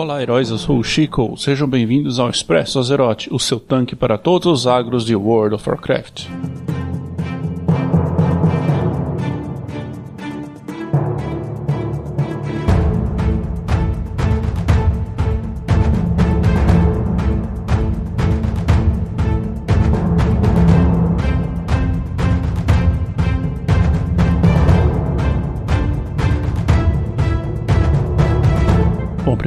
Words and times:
Olá, 0.00 0.22
heróis, 0.22 0.48
eu 0.48 0.56
sou 0.56 0.78
o 0.78 0.82
Chico. 0.82 1.36
Sejam 1.36 1.68
bem-vindos 1.68 2.18
ao 2.18 2.30
Expresso 2.30 2.78
Azeroth, 2.78 3.26
o 3.30 3.38
seu 3.38 3.60
tanque 3.60 3.94
para 3.94 4.16
todos 4.16 4.46
os 4.50 4.66
agros 4.66 5.04
de 5.04 5.14
World 5.14 5.56
of 5.56 5.68
Warcraft. 5.68 6.24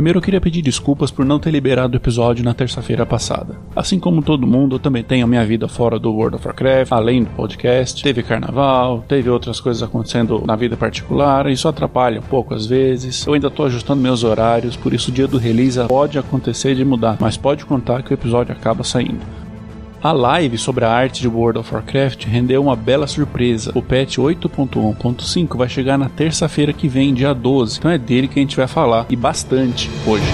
Primeiro 0.03 0.17
eu 0.17 0.21
queria 0.21 0.41
pedir 0.41 0.61
desculpas 0.61 1.11
por 1.11 1.23
não 1.23 1.39
ter 1.39 1.49
liberado 1.49 1.93
o 1.93 1.95
episódio 1.97 2.43
na 2.43 2.53
terça-feira 2.53 3.05
passada. 3.05 3.55
Assim 3.73 3.97
como 3.97 4.21
todo 4.21 4.45
mundo, 4.45 4.75
eu 4.75 4.79
também 4.79 5.01
tenho 5.01 5.23
a 5.23 5.27
minha 5.27 5.45
vida 5.45 5.65
fora 5.65 5.97
do 5.97 6.11
World 6.11 6.35
of 6.35 6.45
Warcraft, 6.45 6.91
além 6.91 7.23
do 7.23 7.29
podcast. 7.29 8.03
Teve 8.03 8.21
carnaval, 8.21 9.05
teve 9.07 9.29
outras 9.29 9.61
coisas 9.61 9.81
acontecendo 9.81 10.43
na 10.45 10.57
vida 10.57 10.75
particular, 10.75 11.49
isso 11.49 11.69
atrapalha 11.69 12.19
um 12.19 12.23
pouco 12.23 12.53
às 12.53 12.65
vezes. 12.65 13.25
Eu 13.25 13.33
ainda 13.33 13.49
tô 13.49 13.63
ajustando 13.63 14.01
meus 14.01 14.25
horários, 14.25 14.75
por 14.75 14.93
isso 14.93 15.09
o 15.09 15.13
dia 15.13 15.25
do 15.25 15.37
release 15.37 15.79
pode 15.87 16.19
acontecer 16.19 16.75
de 16.75 16.83
mudar, 16.83 17.15
mas 17.17 17.37
pode 17.37 17.65
contar 17.65 18.03
que 18.03 18.11
o 18.11 18.13
episódio 18.13 18.53
acaba 18.53 18.83
saindo. 18.83 19.21
A 20.03 20.11
live 20.11 20.57
sobre 20.57 20.83
a 20.83 20.91
arte 20.91 21.21
de 21.21 21.29
World 21.29 21.59
of 21.59 21.73
Warcraft 21.73 22.25
rendeu 22.25 22.61
uma 22.61 22.75
bela 22.75 23.07
surpresa. 23.07 23.71
O 23.73 23.81
patch 23.81 24.17
8.1.5 24.17 25.55
vai 25.55 25.69
chegar 25.69 25.97
na 25.97 26.09
terça-feira 26.09 26.73
que 26.73 26.89
vem, 26.89 27.13
dia 27.13 27.33
12. 27.33 27.79
Então 27.79 27.89
é 27.89 27.97
dele 27.97 28.27
que 28.27 28.37
a 28.37 28.41
gente 28.41 28.57
vai 28.57 28.67
falar 28.67 29.05
e 29.09 29.15
bastante 29.15 29.89
hoje. 30.05 30.25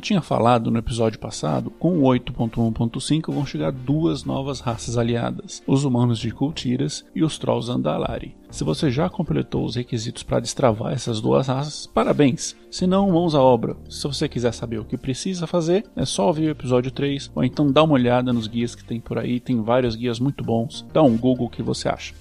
Eu 0.00 0.02
tinha 0.02 0.22
falado 0.22 0.70
no 0.70 0.78
episódio 0.78 1.18
passado, 1.18 1.68
com 1.70 1.98
o 1.98 2.02
8.1.5 2.04 3.34
vão 3.34 3.44
chegar 3.44 3.70
duas 3.70 4.24
novas 4.24 4.58
raças 4.58 4.96
aliadas, 4.96 5.62
os 5.66 5.84
humanos 5.84 6.18
de 6.18 6.30
Kultiras 6.30 7.04
e 7.14 7.22
os 7.22 7.38
Trolls 7.38 7.70
Andalari. 7.70 8.34
Se 8.50 8.64
você 8.64 8.90
já 8.90 9.10
completou 9.10 9.62
os 9.62 9.76
requisitos 9.76 10.22
para 10.22 10.40
destravar 10.40 10.94
essas 10.94 11.20
duas 11.20 11.48
raças, 11.48 11.86
parabéns! 11.86 12.56
Se 12.70 12.86
não, 12.86 13.10
mãos 13.10 13.34
à 13.34 13.42
obra. 13.42 13.76
Se 13.90 14.04
você 14.04 14.26
quiser 14.26 14.52
saber 14.52 14.78
o 14.78 14.86
que 14.86 14.96
precisa 14.96 15.46
fazer, 15.46 15.84
é 15.94 16.06
só 16.06 16.28
ouvir 16.28 16.46
o 16.46 16.52
episódio 16.52 16.90
3 16.90 17.30
ou 17.34 17.44
então 17.44 17.70
dá 17.70 17.82
uma 17.82 17.94
olhada 17.94 18.32
nos 18.32 18.46
guias 18.46 18.74
que 18.74 18.82
tem 18.82 18.98
por 18.98 19.18
aí, 19.18 19.38
tem 19.38 19.60
vários 19.60 19.94
guias 19.94 20.18
muito 20.18 20.42
bons. 20.42 20.86
Dá 20.94 21.02
um 21.02 21.18
Google 21.18 21.50
que 21.50 21.62
você 21.62 21.90
acha. 21.90 22.14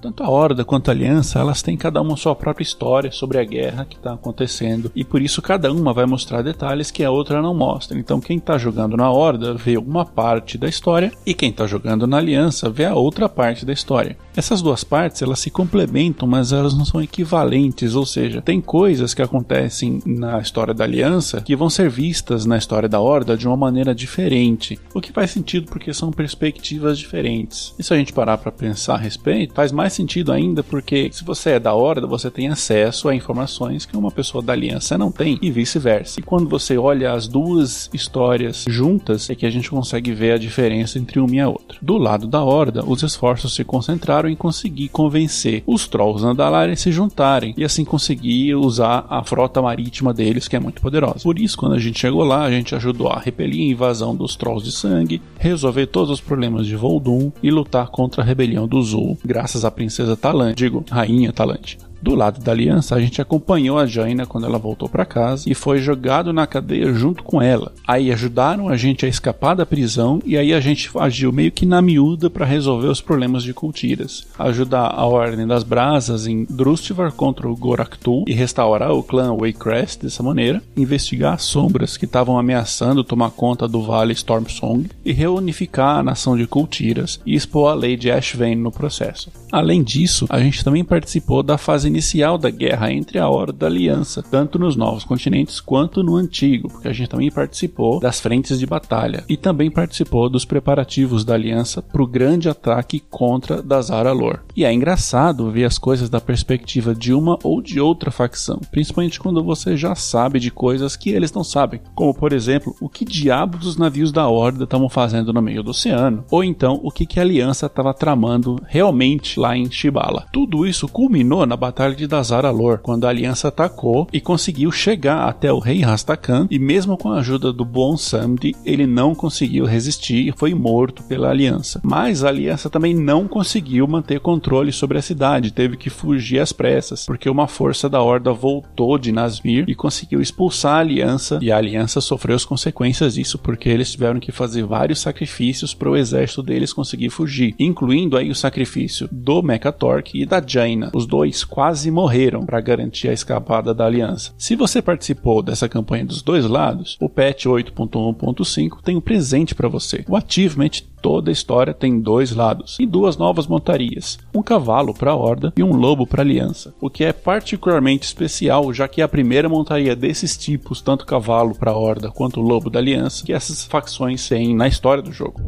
Tanto 0.00 0.22
a 0.22 0.30
Horda 0.30 0.64
quanto 0.64 0.88
a 0.88 0.92
Aliança, 0.92 1.38
elas 1.38 1.60
têm 1.60 1.76
cada 1.76 2.00
uma 2.00 2.16
sua 2.16 2.34
própria 2.34 2.62
história 2.62 3.12
sobre 3.12 3.38
a 3.38 3.44
guerra 3.44 3.84
que 3.84 3.96
está 3.96 4.14
acontecendo, 4.14 4.90
e 4.96 5.04
por 5.04 5.20
isso 5.20 5.42
cada 5.42 5.70
uma 5.70 5.92
vai 5.92 6.06
mostrar 6.06 6.40
detalhes 6.40 6.90
que 6.90 7.04
a 7.04 7.10
outra 7.10 7.42
não 7.42 7.54
mostra. 7.54 7.98
Então 7.98 8.18
quem 8.18 8.38
está 8.38 8.56
jogando 8.56 8.96
na 8.96 9.10
Horda 9.10 9.52
vê 9.52 9.76
uma 9.76 10.06
parte 10.06 10.56
da 10.56 10.68
história, 10.68 11.12
e 11.26 11.34
quem 11.34 11.50
está 11.50 11.66
jogando 11.66 12.06
na 12.06 12.16
Aliança 12.16 12.70
vê 12.70 12.86
a 12.86 12.94
outra 12.94 13.28
parte 13.28 13.66
da 13.66 13.74
história. 13.74 14.16
Essas 14.40 14.62
duas 14.62 14.82
partes, 14.82 15.20
elas 15.20 15.38
se 15.38 15.50
complementam, 15.50 16.26
mas 16.26 16.50
elas 16.50 16.72
não 16.72 16.86
são 16.86 17.02
equivalentes, 17.02 17.94
ou 17.94 18.06
seja, 18.06 18.40
tem 18.40 18.58
coisas 18.58 19.12
que 19.12 19.20
acontecem 19.20 20.00
na 20.06 20.38
história 20.38 20.72
da 20.72 20.82
Aliança 20.82 21.42
que 21.42 21.54
vão 21.54 21.68
ser 21.68 21.90
vistas 21.90 22.46
na 22.46 22.56
história 22.56 22.88
da 22.88 22.98
Horda 22.98 23.36
de 23.36 23.46
uma 23.46 23.54
maneira 23.54 23.94
diferente, 23.94 24.80
o 24.94 25.00
que 25.02 25.12
faz 25.12 25.30
sentido 25.30 25.66
porque 25.70 25.92
são 25.92 26.10
perspectivas 26.10 26.98
diferentes. 26.98 27.74
E 27.78 27.82
se 27.82 27.92
a 27.92 27.98
gente 27.98 28.14
parar 28.14 28.38
para 28.38 28.50
pensar 28.50 28.94
a 28.94 28.96
respeito, 28.96 29.52
faz 29.52 29.72
mais 29.72 29.92
sentido 29.92 30.32
ainda 30.32 30.62
porque 30.62 31.10
se 31.12 31.22
você 31.22 31.50
é 31.50 31.60
da 31.60 31.74
Horda, 31.74 32.06
você 32.06 32.30
tem 32.30 32.48
acesso 32.48 33.10
a 33.10 33.14
informações 33.14 33.84
que 33.84 33.94
uma 33.94 34.10
pessoa 34.10 34.42
da 34.42 34.54
Aliança 34.54 34.96
não 34.96 35.12
tem 35.12 35.38
e 35.42 35.50
vice-versa. 35.50 36.18
E 36.18 36.22
quando 36.22 36.48
você 36.48 36.78
olha 36.78 37.12
as 37.12 37.28
duas 37.28 37.90
histórias 37.92 38.64
juntas, 38.66 39.28
é 39.28 39.34
que 39.34 39.44
a 39.44 39.50
gente 39.50 39.68
consegue 39.68 40.14
ver 40.14 40.32
a 40.32 40.38
diferença 40.38 40.98
entre 40.98 41.20
uma 41.20 41.36
e 41.36 41.40
a 41.40 41.48
outra. 41.50 41.76
Do 41.82 41.98
lado 41.98 42.26
da 42.26 42.42
Horda, 42.42 42.82
os 42.86 43.02
esforços 43.02 43.54
se 43.54 43.64
concentraram 43.64 44.29
em 44.30 44.36
conseguir 44.36 44.88
convencer 44.88 45.62
os 45.66 45.86
Trolls 45.86 46.24
Andalari 46.24 46.72
a 46.72 46.76
se 46.76 46.90
juntarem 46.92 47.54
e 47.56 47.64
assim 47.64 47.84
conseguir 47.84 48.54
usar 48.54 49.06
a 49.08 49.22
frota 49.24 49.60
marítima 49.60 50.14
deles, 50.14 50.48
que 50.48 50.56
é 50.56 50.60
muito 50.60 50.80
poderosa. 50.80 51.20
Por 51.22 51.38
isso, 51.38 51.56
quando 51.56 51.74
a 51.74 51.78
gente 51.78 51.98
chegou 51.98 52.24
lá, 52.24 52.44
a 52.44 52.50
gente 52.50 52.74
ajudou 52.74 53.08
a 53.08 53.18
repelir 53.18 53.68
a 53.68 53.72
invasão 53.72 54.14
dos 54.14 54.36
Trolls 54.36 54.64
de 54.64 54.72
Sangue, 54.72 55.20
resolver 55.38 55.86
todos 55.86 56.10
os 56.10 56.20
problemas 56.20 56.66
de 56.66 56.76
Voldum 56.76 57.32
e 57.42 57.50
lutar 57.50 57.88
contra 57.88 58.22
a 58.22 58.24
rebelião 58.24 58.66
do 58.66 58.82
Zul, 58.82 59.18
graças 59.24 59.64
à 59.64 59.70
princesa 59.70 60.16
Talante, 60.16 60.58
digo, 60.58 60.84
rainha 60.90 61.32
Talante. 61.32 61.78
Do 62.02 62.14
lado 62.14 62.40
da 62.40 62.52
aliança, 62.52 62.94
a 62.94 63.00
gente 63.00 63.20
acompanhou 63.20 63.78
a 63.78 63.86
Jaina 63.86 64.24
quando 64.24 64.46
ela 64.46 64.58
voltou 64.58 64.88
para 64.88 65.04
casa 65.04 65.50
e 65.50 65.54
foi 65.54 65.78
jogado 65.78 66.32
na 66.32 66.46
cadeia 66.46 66.92
junto 66.94 67.22
com 67.22 67.42
ela. 67.42 67.72
Aí 67.86 68.10
ajudaram 68.10 68.68
a 68.68 68.76
gente 68.76 69.04
a 69.04 69.08
escapar 69.08 69.54
da 69.54 69.66
prisão 69.66 70.20
e 70.24 70.36
aí 70.36 70.54
a 70.54 70.60
gente 70.60 70.90
agiu 70.98 71.30
meio 71.30 71.52
que 71.52 71.66
na 71.66 71.82
miúda 71.82 72.30
para 72.30 72.46
resolver 72.46 72.88
os 72.88 73.00
problemas 73.00 73.42
de 73.42 73.52
Cultiras. 73.52 74.26
Ajudar 74.38 74.86
a 74.86 75.04
Ordem 75.04 75.46
das 75.46 75.62
Brasas 75.62 76.26
em 76.26 76.46
Drustivar 76.48 77.12
contra 77.12 77.48
o 77.48 77.56
Goraktul 77.56 78.24
e 78.26 78.32
restaurar 78.32 78.92
o 78.92 79.02
clã 79.02 79.36
Waycrest 79.36 80.02
dessa 80.02 80.22
maneira, 80.22 80.62
investigar 80.76 81.34
as 81.34 81.42
sombras 81.42 81.96
que 81.96 82.06
estavam 82.06 82.38
ameaçando 82.38 83.04
tomar 83.04 83.30
conta 83.30 83.68
do 83.68 83.82
Vale 83.82 84.12
Stormsong 84.12 84.88
e 85.04 85.12
reunificar 85.12 85.98
a 85.98 86.02
nação 86.02 86.36
de 86.36 86.46
Cultiras 86.46 87.20
e 87.26 87.34
expor 87.34 87.70
a 87.70 87.74
lei 87.74 87.96
de 87.96 88.10
Ashvane 88.10 88.56
no 88.56 88.72
processo. 88.72 89.30
Além 89.52 89.82
disso, 89.82 90.26
a 90.30 90.40
gente 90.40 90.64
também 90.64 90.84
participou 90.84 91.42
da 91.42 91.58
fase 91.58 91.89
inicial 91.90 92.38
da 92.38 92.50
guerra 92.50 92.92
entre 92.92 93.18
a 93.18 93.28
Horda 93.28 93.52
da 93.52 93.66
Aliança, 93.66 94.22
tanto 94.22 94.58
nos 94.58 94.76
novos 94.76 95.04
continentes 95.04 95.60
quanto 95.60 96.02
no 96.02 96.16
antigo, 96.16 96.68
porque 96.68 96.88
a 96.88 96.92
gente 96.92 97.10
também 97.10 97.30
participou 97.30 98.00
das 98.00 98.20
frentes 98.20 98.58
de 98.58 98.66
batalha 98.66 99.24
e 99.28 99.36
também 99.36 99.70
participou 99.70 100.30
dos 100.30 100.44
preparativos 100.44 101.24
da 101.24 101.34
Aliança 101.34 101.82
para 101.82 102.02
o 102.02 102.06
grande 102.06 102.48
ataque 102.48 103.00
contra 103.10 103.60
Dazar 103.60 104.06
Alor. 104.06 104.40
E 104.56 104.64
é 104.64 104.72
engraçado 104.72 105.50
ver 105.50 105.64
as 105.64 105.78
coisas 105.78 106.08
da 106.08 106.20
perspectiva 106.20 106.94
de 106.94 107.12
uma 107.12 107.38
ou 107.42 107.60
de 107.60 107.80
outra 107.80 108.10
facção, 108.10 108.60
principalmente 108.70 109.18
quando 109.18 109.42
você 109.42 109.76
já 109.76 109.94
sabe 109.94 110.38
de 110.38 110.50
coisas 110.50 110.96
que 110.96 111.10
eles 111.10 111.32
não 111.32 111.42
sabem, 111.42 111.80
como 111.94 112.14
por 112.14 112.32
exemplo, 112.32 112.74
o 112.80 112.88
que 112.88 113.04
diabos 113.04 113.66
os 113.66 113.76
navios 113.76 114.12
da 114.12 114.28
Horda 114.28 114.64
estavam 114.64 114.88
fazendo 114.88 115.32
no 115.32 115.42
meio 115.42 115.62
do 115.62 115.70
oceano, 115.70 116.24
ou 116.30 116.44
então 116.44 116.80
o 116.82 116.90
que, 116.90 117.04
que 117.04 117.18
a 117.18 117.22
Aliança 117.22 117.66
estava 117.66 117.92
tramando 117.92 118.60
realmente 118.66 119.40
lá 119.40 119.56
em 119.56 119.70
Shibala. 119.70 120.26
Tudo 120.32 120.66
isso 120.66 120.86
culminou 120.86 121.44
na 121.44 121.56
Batalha 121.56 121.79
de 121.88 122.06
Dazar 122.06 122.44
Alor, 122.44 122.78
quando 122.78 123.06
a 123.06 123.08
aliança 123.08 123.48
atacou 123.48 124.06
e 124.12 124.20
conseguiu 124.20 124.70
chegar 124.70 125.26
até 125.26 125.50
o 125.50 125.58
rei 125.58 125.80
Rastakhan, 125.80 126.46
e 126.50 126.58
mesmo 126.58 126.96
com 126.96 127.10
a 127.10 127.20
ajuda 127.20 127.52
do 127.52 127.64
Bon 127.64 127.96
Samdi, 127.96 128.54
ele 128.66 128.86
não 128.86 129.14
conseguiu 129.14 129.64
resistir 129.64 130.28
e 130.28 130.34
foi 130.36 130.52
morto 130.52 131.02
pela 131.04 131.30
aliança. 131.30 131.80
Mas 131.82 132.22
a 132.22 132.28
aliança 132.28 132.68
também 132.68 132.94
não 132.94 133.26
conseguiu 133.26 133.86
manter 133.86 134.20
controle 134.20 134.72
sobre 134.72 134.98
a 134.98 135.02
cidade, 135.02 135.52
teve 135.52 135.78
que 135.78 135.88
fugir 135.88 136.38
às 136.38 136.52
pressas, 136.52 137.06
porque 137.06 137.30
uma 137.30 137.48
força 137.48 137.88
da 137.88 138.02
Horda 138.02 138.32
voltou 138.32 138.98
de 138.98 139.10
Nasmir 139.10 139.64
e 139.66 139.74
conseguiu 139.74 140.20
expulsar 140.20 140.74
a 140.74 140.80
aliança, 140.80 141.38
e 141.40 141.50
a 141.50 141.56
aliança 141.56 142.00
sofreu 142.00 142.36
as 142.36 142.44
consequências 142.44 143.14
disso, 143.14 143.38
porque 143.38 143.68
eles 143.68 143.90
tiveram 143.90 144.20
que 144.20 144.32
fazer 144.32 144.64
vários 144.64 145.00
sacrifícios 145.00 145.72
para 145.72 145.90
o 145.90 145.96
exército 145.96 146.42
deles 146.42 146.72
conseguir 146.72 147.08
fugir, 147.08 147.54
incluindo 147.58 148.16
aí 148.16 148.30
o 148.30 148.34
sacrifício 148.34 149.08
do 149.10 149.42
Mechatork 149.42 150.20
e 150.20 150.26
da 150.26 150.42
Jaina. 150.44 150.90
Os 150.94 151.06
dois 151.06 151.44
quase 151.44 151.69
morreram 151.90 152.44
para 152.44 152.60
garantir 152.60 153.08
a 153.08 153.12
escapada 153.12 153.74
da 153.74 153.86
aliança. 153.86 154.32
Se 154.38 154.56
você 154.56 154.80
participou 154.80 155.42
dessa 155.42 155.68
campanha 155.68 156.04
dos 156.04 156.22
dois 156.22 156.44
lados, 156.46 156.96
o 157.00 157.08
patch 157.08 157.46
8.1.5 157.46 158.82
tem 158.82 158.96
um 158.96 159.00
presente 159.00 159.54
para 159.54 159.68
você. 159.68 160.04
O 160.08 160.16
Achievement 160.16 160.82
Toda 161.02 161.30
a 161.30 161.32
história 161.32 161.72
tem 161.72 161.98
dois 161.98 162.32
lados 162.32 162.76
e 162.78 162.86
duas 162.86 163.16
novas 163.16 163.46
montarias: 163.46 164.18
um 164.34 164.42
cavalo 164.42 164.92
para 164.92 165.12
a 165.12 165.16
Horda 165.16 165.52
e 165.56 165.62
um 165.62 165.74
lobo 165.74 166.06
para 166.06 166.20
a 166.20 166.24
Aliança, 166.24 166.74
o 166.80 166.90
que 166.90 167.04
é 167.04 167.12
particularmente 167.12 168.04
especial, 168.04 168.72
já 168.72 168.86
que 168.86 169.00
é 169.00 169.04
a 169.04 169.08
primeira 169.08 169.48
montaria 169.48 169.96
desses 169.96 170.36
tipos, 170.36 170.82
tanto 170.82 171.06
cavalo 171.06 171.54
para 171.54 171.70
a 171.70 171.76
Horda 171.76 172.10
quanto 172.10 172.40
lobo 172.40 172.68
da 172.68 172.78
Aliança, 172.78 173.24
que 173.24 173.32
essas 173.32 173.64
facções 173.64 174.28
têm 174.28 174.54
na 174.54 174.68
história 174.68 175.02
do 175.02 175.12
jogo. 175.12 175.40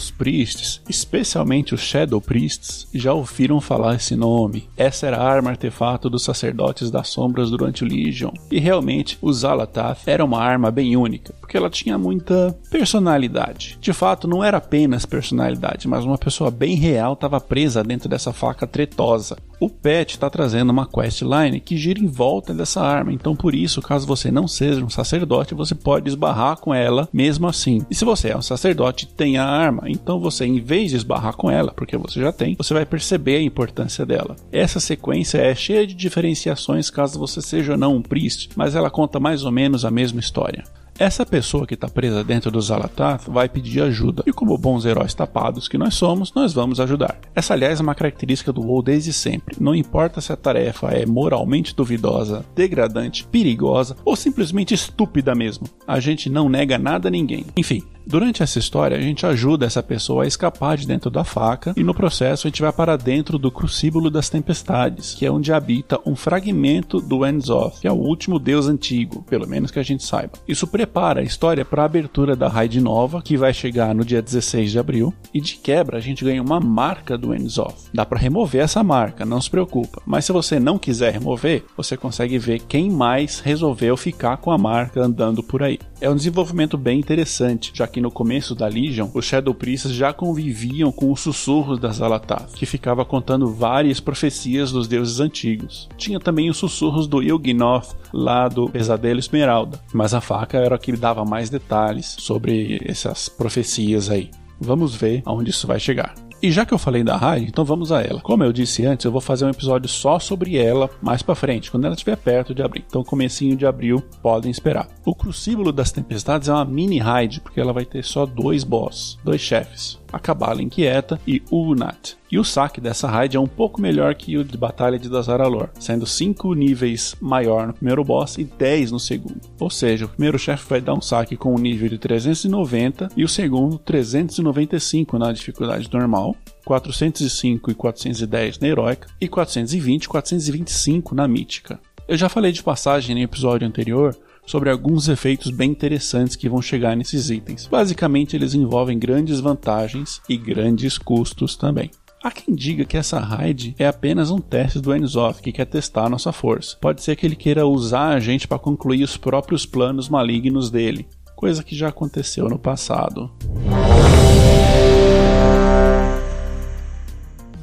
Os 0.00 0.10
priests, 0.10 0.80
especialmente 0.88 1.74
os 1.74 1.82
Shadow 1.82 2.22
Priests, 2.22 2.88
já 2.94 3.12
ouviram 3.12 3.60
falar 3.60 3.96
esse 3.96 4.16
nome. 4.16 4.66
Essa 4.74 5.08
era 5.08 5.18
a 5.18 5.30
arma 5.30 5.50
artefato 5.50 6.08
dos 6.08 6.24
sacerdotes 6.24 6.90
das 6.90 7.08
sombras 7.08 7.50
durante 7.50 7.84
o 7.84 7.86
Legion. 7.86 8.32
E 8.50 8.58
realmente, 8.58 9.18
o 9.20 9.30
Zalatath 9.30 9.98
era 10.06 10.24
uma 10.24 10.40
arma 10.40 10.70
bem 10.70 10.96
única, 10.96 11.34
porque 11.38 11.54
ela 11.54 11.68
tinha 11.68 11.98
muita 11.98 12.58
personalidade. 12.70 13.76
De 13.78 13.92
fato, 13.92 14.26
não 14.26 14.42
era 14.42 14.56
apenas 14.56 15.04
personalidade, 15.04 15.86
mas 15.86 16.02
uma 16.02 16.16
pessoa 16.16 16.50
bem 16.50 16.76
real 16.76 17.12
estava 17.12 17.38
presa 17.38 17.84
dentro 17.84 18.08
dessa 18.08 18.32
faca 18.32 18.66
tretosa. 18.66 19.36
O 19.60 19.68
Pet 19.68 20.12
está 20.12 20.30
trazendo 20.30 20.70
uma 20.70 20.86
questline 20.86 21.60
que 21.60 21.76
gira 21.76 22.00
em 22.00 22.06
volta 22.06 22.54
dessa 22.54 22.80
arma, 22.80 23.12
então 23.12 23.36
por 23.36 23.54
isso, 23.54 23.82
caso 23.82 24.06
você 24.06 24.30
não 24.30 24.48
seja 24.48 24.82
um 24.82 24.88
sacerdote, 24.88 25.54
você 25.54 25.74
pode 25.74 26.08
esbarrar 26.08 26.56
com 26.56 26.72
ela 26.72 27.06
mesmo 27.12 27.46
assim. 27.46 27.84
E 27.90 27.94
se 27.94 28.02
você 28.02 28.30
é 28.30 28.36
um 28.36 28.40
sacerdote 28.40 29.06
tem 29.06 29.36
a 29.36 29.44
arma, 29.44 29.89
então 29.90 30.20
você, 30.20 30.44
em 30.44 30.60
vez 30.60 30.90
de 30.90 30.96
esbarrar 30.96 31.36
com 31.36 31.50
ela, 31.50 31.72
porque 31.72 31.96
você 31.96 32.20
já 32.20 32.32
tem, 32.32 32.54
você 32.56 32.72
vai 32.74 32.86
perceber 32.86 33.36
a 33.36 33.42
importância 33.42 34.06
dela. 34.06 34.36
Essa 34.52 34.80
sequência 34.80 35.38
é 35.38 35.54
cheia 35.54 35.86
de 35.86 35.94
diferenciações 35.94 36.90
caso 36.90 37.18
você 37.18 37.40
seja 37.40 37.72
ou 37.72 37.78
não 37.78 37.96
um 37.96 38.02
priest, 38.02 38.50
mas 38.56 38.74
ela 38.74 38.90
conta 38.90 39.20
mais 39.20 39.44
ou 39.44 39.52
menos 39.52 39.84
a 39.84 39.90
mesma 39.90 40.20
história. 40.20 40.64
Essa 41.00 41.24
pessoa 41.24 41.66
que 41.66 41.72
está 41.72 41.88
presa 41.88 42.22
dentro 42.22 42.50
do 42.50 42.60
Zalatath 42.60 43.26
vai 43.26 43.48
pedir 43.48 43.80
ajuda, 43.80 44.22
e 44.26 44.32
como 44.34 44.58
bons 44.58 44.84
heróis 44.84 45.14
tapados 45.14 45.66
que 45.66 45.78
nós 45.78 45.94
somos, 45.94 46.30
nós 46.34 46.52
vamos 46.52 46.78
ajudar. 46.78 47.18
Essa, 47.34 47.54
aliás, 47.54 47.80
é 47.80 47.82
uma 47.82 47.94
característica 47.94 48.52
do 48.52 48.60
WoW 48.60 48.82
desde 48.82 49.10
sempre. 49.10 49.56
Não 49.58 49.74
importa 49.74 50.20
se 50.20 50.30
a 50.30 50.36
tarefa 50.36 50.88
é 50.88 51.06
moralmente 51.06 51.74
duvidosa, 51.74 52.44
degradante, 52.54 53.24
perigosa 53.24 53.96
ou 54.04 54.14
simplesmente 54.14 54.74
estúpida 54.74 55.34
mesmo. 55.34 55.66
A 55.88 55.98
gente 56.00 56.28
não 56.28 56.50
nega 56.50 56.76
nada 56.76 57.08
a 57.08 57.10
ninguém. 57.10 57.46
Enfim, 57.56 57.82
Durante 58.06 58.42
essa 58.42 58.58
história, 58.58 58.96
a 58.96 59.00
gente 59.00 59.24
ajuda 59.26 59.66
essa 59.66 59.82
pessoa 59.82 60.24
a 60.24 60.26
escapar 60.26 60.76
de 60.76 60.86
dentro 60.86 61.10
da 61.10 61.24
faca 61.24 61.74
e 61.76 61.84
no 61.84 61.94
processo 61.94 62.46
a 62.46 62.50
gente 62.50 62.62
vai 62.62 62.72
para 62.72 62.96
dentro 62.96 63.38
do 63.38 63.50
Crucíbulo 63.50 64.10
das 64.10 64.28
Tempestades, 64.28 65.14
que 65.14 65.26
é 65.26 65.30
onde 65.30 65.52
habita 65.52 66.00
um 66.04 66.16
fragmento 66.16 67.00
do 67.00 67.26
Enzoth, 67.26 67.80
que 67.80 67.86
é 67.86 67.92
o 67.92 67.96
último 67.96 68.38
deus 68.38 68.66
antigo, 68.66 69.22
pelo 69.22 69.46
menos 69.46 69.70
que 69.70 69.78
a 69.78 69.82
gente 69.82 70.04
saiba. 70.04 70.32
Isso 70.48 70.66
prepara 70.66 71.20
a 71.20 71.24
história 71.24 71.64
para 71.64 71.82
a 71.82 71.86
abertura 71.86 72.34
da 72.34 72.48
raid 72.48 72.80
nova, 72.80 73.22
que 73.22 73.36
vai 73.36 73.52
chegar 73.52 73.94
no 73.94 74.04
dia 74.04 74.22
16 74.22 74.70
de 74.70 74.78
abril, 74.78 75.14
e 75.32 75.40
de 75.40 75.56
quebra 75.56 75.98
a 75.98 76.00
gente 76.00 76.24
ganha 76.24 76.42
uma 76.42 76.60
marca 76.60 77.16
do 77.16 77.34
Enzoth. 77.34 77.90
Dá 77.92 78.04
para 78.04 78.18
remover 78.18 78.62
essa 78.62 78.82
marca, 78.82 79.24
não 79.24 79.40
se 79.40 79.50
preocupa. 79.50 80.02
Mas 80.04 80.24
se 80.24 80.32
você 80.32 80.58
não 80.58 80.78
quiser 80.78 81.12
remover, 81.12 81.64
você 81.76 81.96
consegue 81.96 82.38
ver 82.38 82.60
quem 82.60 82.90
mais 82.90 83.40
resolveu 83.40 83.96
ficar 83.96 84.38
com 84.38 84.50
a 84.50 84.58
marca 84.58 85.00
andando 85.02 85.42
por 85.42 85.62
aí. 85.62 85.78
É 86.00 86.08
um 86.08 86.16
desenvolvimento 86.16 86.78
bem 86.78 86.98
interessante, 86.98 87.72
já 87.74 87.86
que 87.86 88.00
no 88.00 88.10
começo 88.10 88.54
da 88.54 88.66
Legion, 88.66 89.10
os 89.12 89.26
Shadow 89.26 89.52
Priests 89.52 89.92
já 89.92 90.14
conviviam 90.14 90.90
com 90.90 91.12
os 91.12 91.20
sussurros 91.20 91.78
das 91.78 91.96
Zalatath, 91.96 92.54
que 92.54 92.64
ficava 92.64 93.04
contando 93.04 93.52
várias 93.52 94.00
profecias 94.00 94.72
dos 94.72 94.88
deuses 94.88 95.20
antigos. 95.20 95.90
Tinha 95.98 96.18
também 96.18 96.48
os 96.48 96.56
sussurros 96.56 97.06
do 97.06 97.22
Ilgnoth, 97.22 97.94
lá 98.14 98.48
do 98.48 98.66
Pesadelo 98.70 99.20
Esmeralda, 99.20 99.78
mas 99.92 100.14
a 100.14 100.22
faca 100.22 100.56
era 100.56 100.76
a 100.76 100.78
que 100.78 100.92
dava 100.92 101.22
mais 101.22 101.50
detalhes 101.50 102.16
sobre 102.18 102.80
essas 102.86 103.28
profecias 103.28 104.08
aí. 104.08 104.30
Vamos 104.58 104.94
ver 104.94 105.22
aonde 105.26 105.50
isso 105.50 105.66
vai 105.66 105.78
chegar. 105.78 106.14
E 106.42 106.50
já 106.50 106.64
que 106.64 106.72
eu 106.72 106.78
falei 106.78 107.04
da 107.04 107.16
Raid, 107.16 107.48
então 107.48 107.64
vamos 107.64 107.92
a 107.92 108.00
ela. 108.00 108.20
Como 108.20 108.42
eu 108.42 108.52
disse 108.52 108.86
antes, 108.86 109.04
eu 109.04 109.12
vou 109.12 109.20
fazer 109.20 109.44
um 109.44 109.50
episódio 109.50 109.88
só 109.88 110.18
sobre 110.18 110.56
ela 110.56 110.88
mais 111.02 111.20
para 111.20 111.34
frente, 111.34 111.70
quando 111.70 111.84
ela 111.84 111.94
estiver 111.94 112.16
perto 112.16 112.54
de 112.54 112.62
abril. 112.62 112.82
Então, 112.86 113.04
comecinho 113.04 113.56
de 113.56 113.66
abril, 113.66 114.02
podem 114.22 114.50
esperar. 114.50 114.88
O 115.04 115.14
Crucíbulo 115.14 115.70
das 115.70 115.92
Tempestades 115.92 116.48
é 116.48 116.52
uma 116.52 116.64
mini 116.64 116.98
raid, 116.98 117.40
porque 117.40 117.60
ela 117.60 117.74
vai 117.74 117.84
ter 117.84 118.02
só 118.02 118.24
dois 118.24 118.64
boss, 118.64 119.18
dois 119.22 119.40
chefes 119.40 119.99
a 120.12 120.18
Cabala 120.18 120.62
Inquieta 120.62 121.20
e 121.26 121.42
Unat. 121.50 122.16
E 122.30 122.38
o 122.38 122.44
saque 122.44 122.80
dessa 122.80 123.08
raid 123.08 123.36
é 123.36 123.40
um 123.40 123.46
pouco 123.46 123.80
melhor 123.80 124.14
que 124.14 124.36
o 124.38 124.44
de 124.44 124.56
Batalha 124.56 124.98
de 124.98 125.08
Dazaralor, 125.08 125.68
sendo 125.78 126.06
5 126.06 126.54
níveis 126.54 127.16
maior 127.20 127.66
no 127.66 127.74
primeiro 127.74 128.04
boss 128.04 128.38
e 128.38 128.44
10 128.44 128.92
no 128.92 129.00
segundo. 129.00 129.40
Ou 129.58 129.68
seja, 129.68 130.04
o 130.04 130.08
primeiro 130.08 130.38
chefe 130.38 130.68
vai 130.68 130.80
dar 130.80 130.94
um 130.94 131.00
saque 131.00 131.36
com 131.36 131.54
um 131.54 131.58
nível 131.58 131.88
de 131.88 131.98
390 131.98 133.08
e 133.16 133.24
o 133.24 133.28
segundo 133.28 133.78
395 133.78 135.18
na 135.18 135.32
dificuldade 135.32 135.88
normal, 135.92 136.36
405 136.64 137.70
e 137.70 137.74
410 137.74 138.58
na 138.60 138.68
heróica 138.68 139.08
e 139.20 139.26
420 139.26 140.04
e 140.04 140.08
425 140.08 141.14
na 141.14 141.26
mítica. 141.26 141.80
Eu 142.06 142.16
já 142.16 142.28
falei 142.28 142.52
de 142.52 142.62
passagem 142.62 143.14
no 143.14 143.22
episódio 143.22 143.66
anterior 143.66 144.16
sobre 144.50 144.68
alguns 144.68 145.08
efeitos 145.08 145.50
bem 145.50 145.70
interessantes 145.70 146.34
que 146.34 146.48
vão 146.48 146.60
chegar 146.60 146.96
nesses 146.96 147.30
itens. 147.30 147.68
Basicamente, 147.68 148.34
eles 148.34 148.52
envolvem 148.52 148.98
grandes 148.98 149.38
vantagens 149.38 150.20
e 150.28 150.36
grandes 150.36 150.98
custos 150.98 151.54
também. 151.54 151.88
Há 152.22 152.30
quem 152.30 152.54
diga 152.54 152.84
que 152.84 152.96
essa 152.96 153.18
raid 153.18 153.74
é 153.78 153.86
apenas 153.86 154.30
um 154.30 154.40
teste 154.40 154.80
do 154.80 154.94
Enzoth 154.94 155.40
que 155.40 155.52
quer 155.52 155.64
testar 155.64 156.06
a 156.06 156.10
nossa 156.10 156.32
força. 156.32 156.76
Pode 156.80 157.00
ser 157.00 157.16
que 157.16 157.24
ele 157.24 157.36
queira 157.36 157.66
usar 157.66 158.08
a 158.08 158.20
gente 158.20 158.48
para 158.48 158.58
concluir 158.58 159.04
os 159.04 159.16
próprios 159.16 159.64
planos 159.64 160.08
malignos 160.08 160.68
dele, 160.68 161.06
coisa 161.36 161.62
que 161.62 161.74
já 161.74 161.88
aconteceu 161.88 162.48
no 162.48 162.58
passado. 162.58 163.30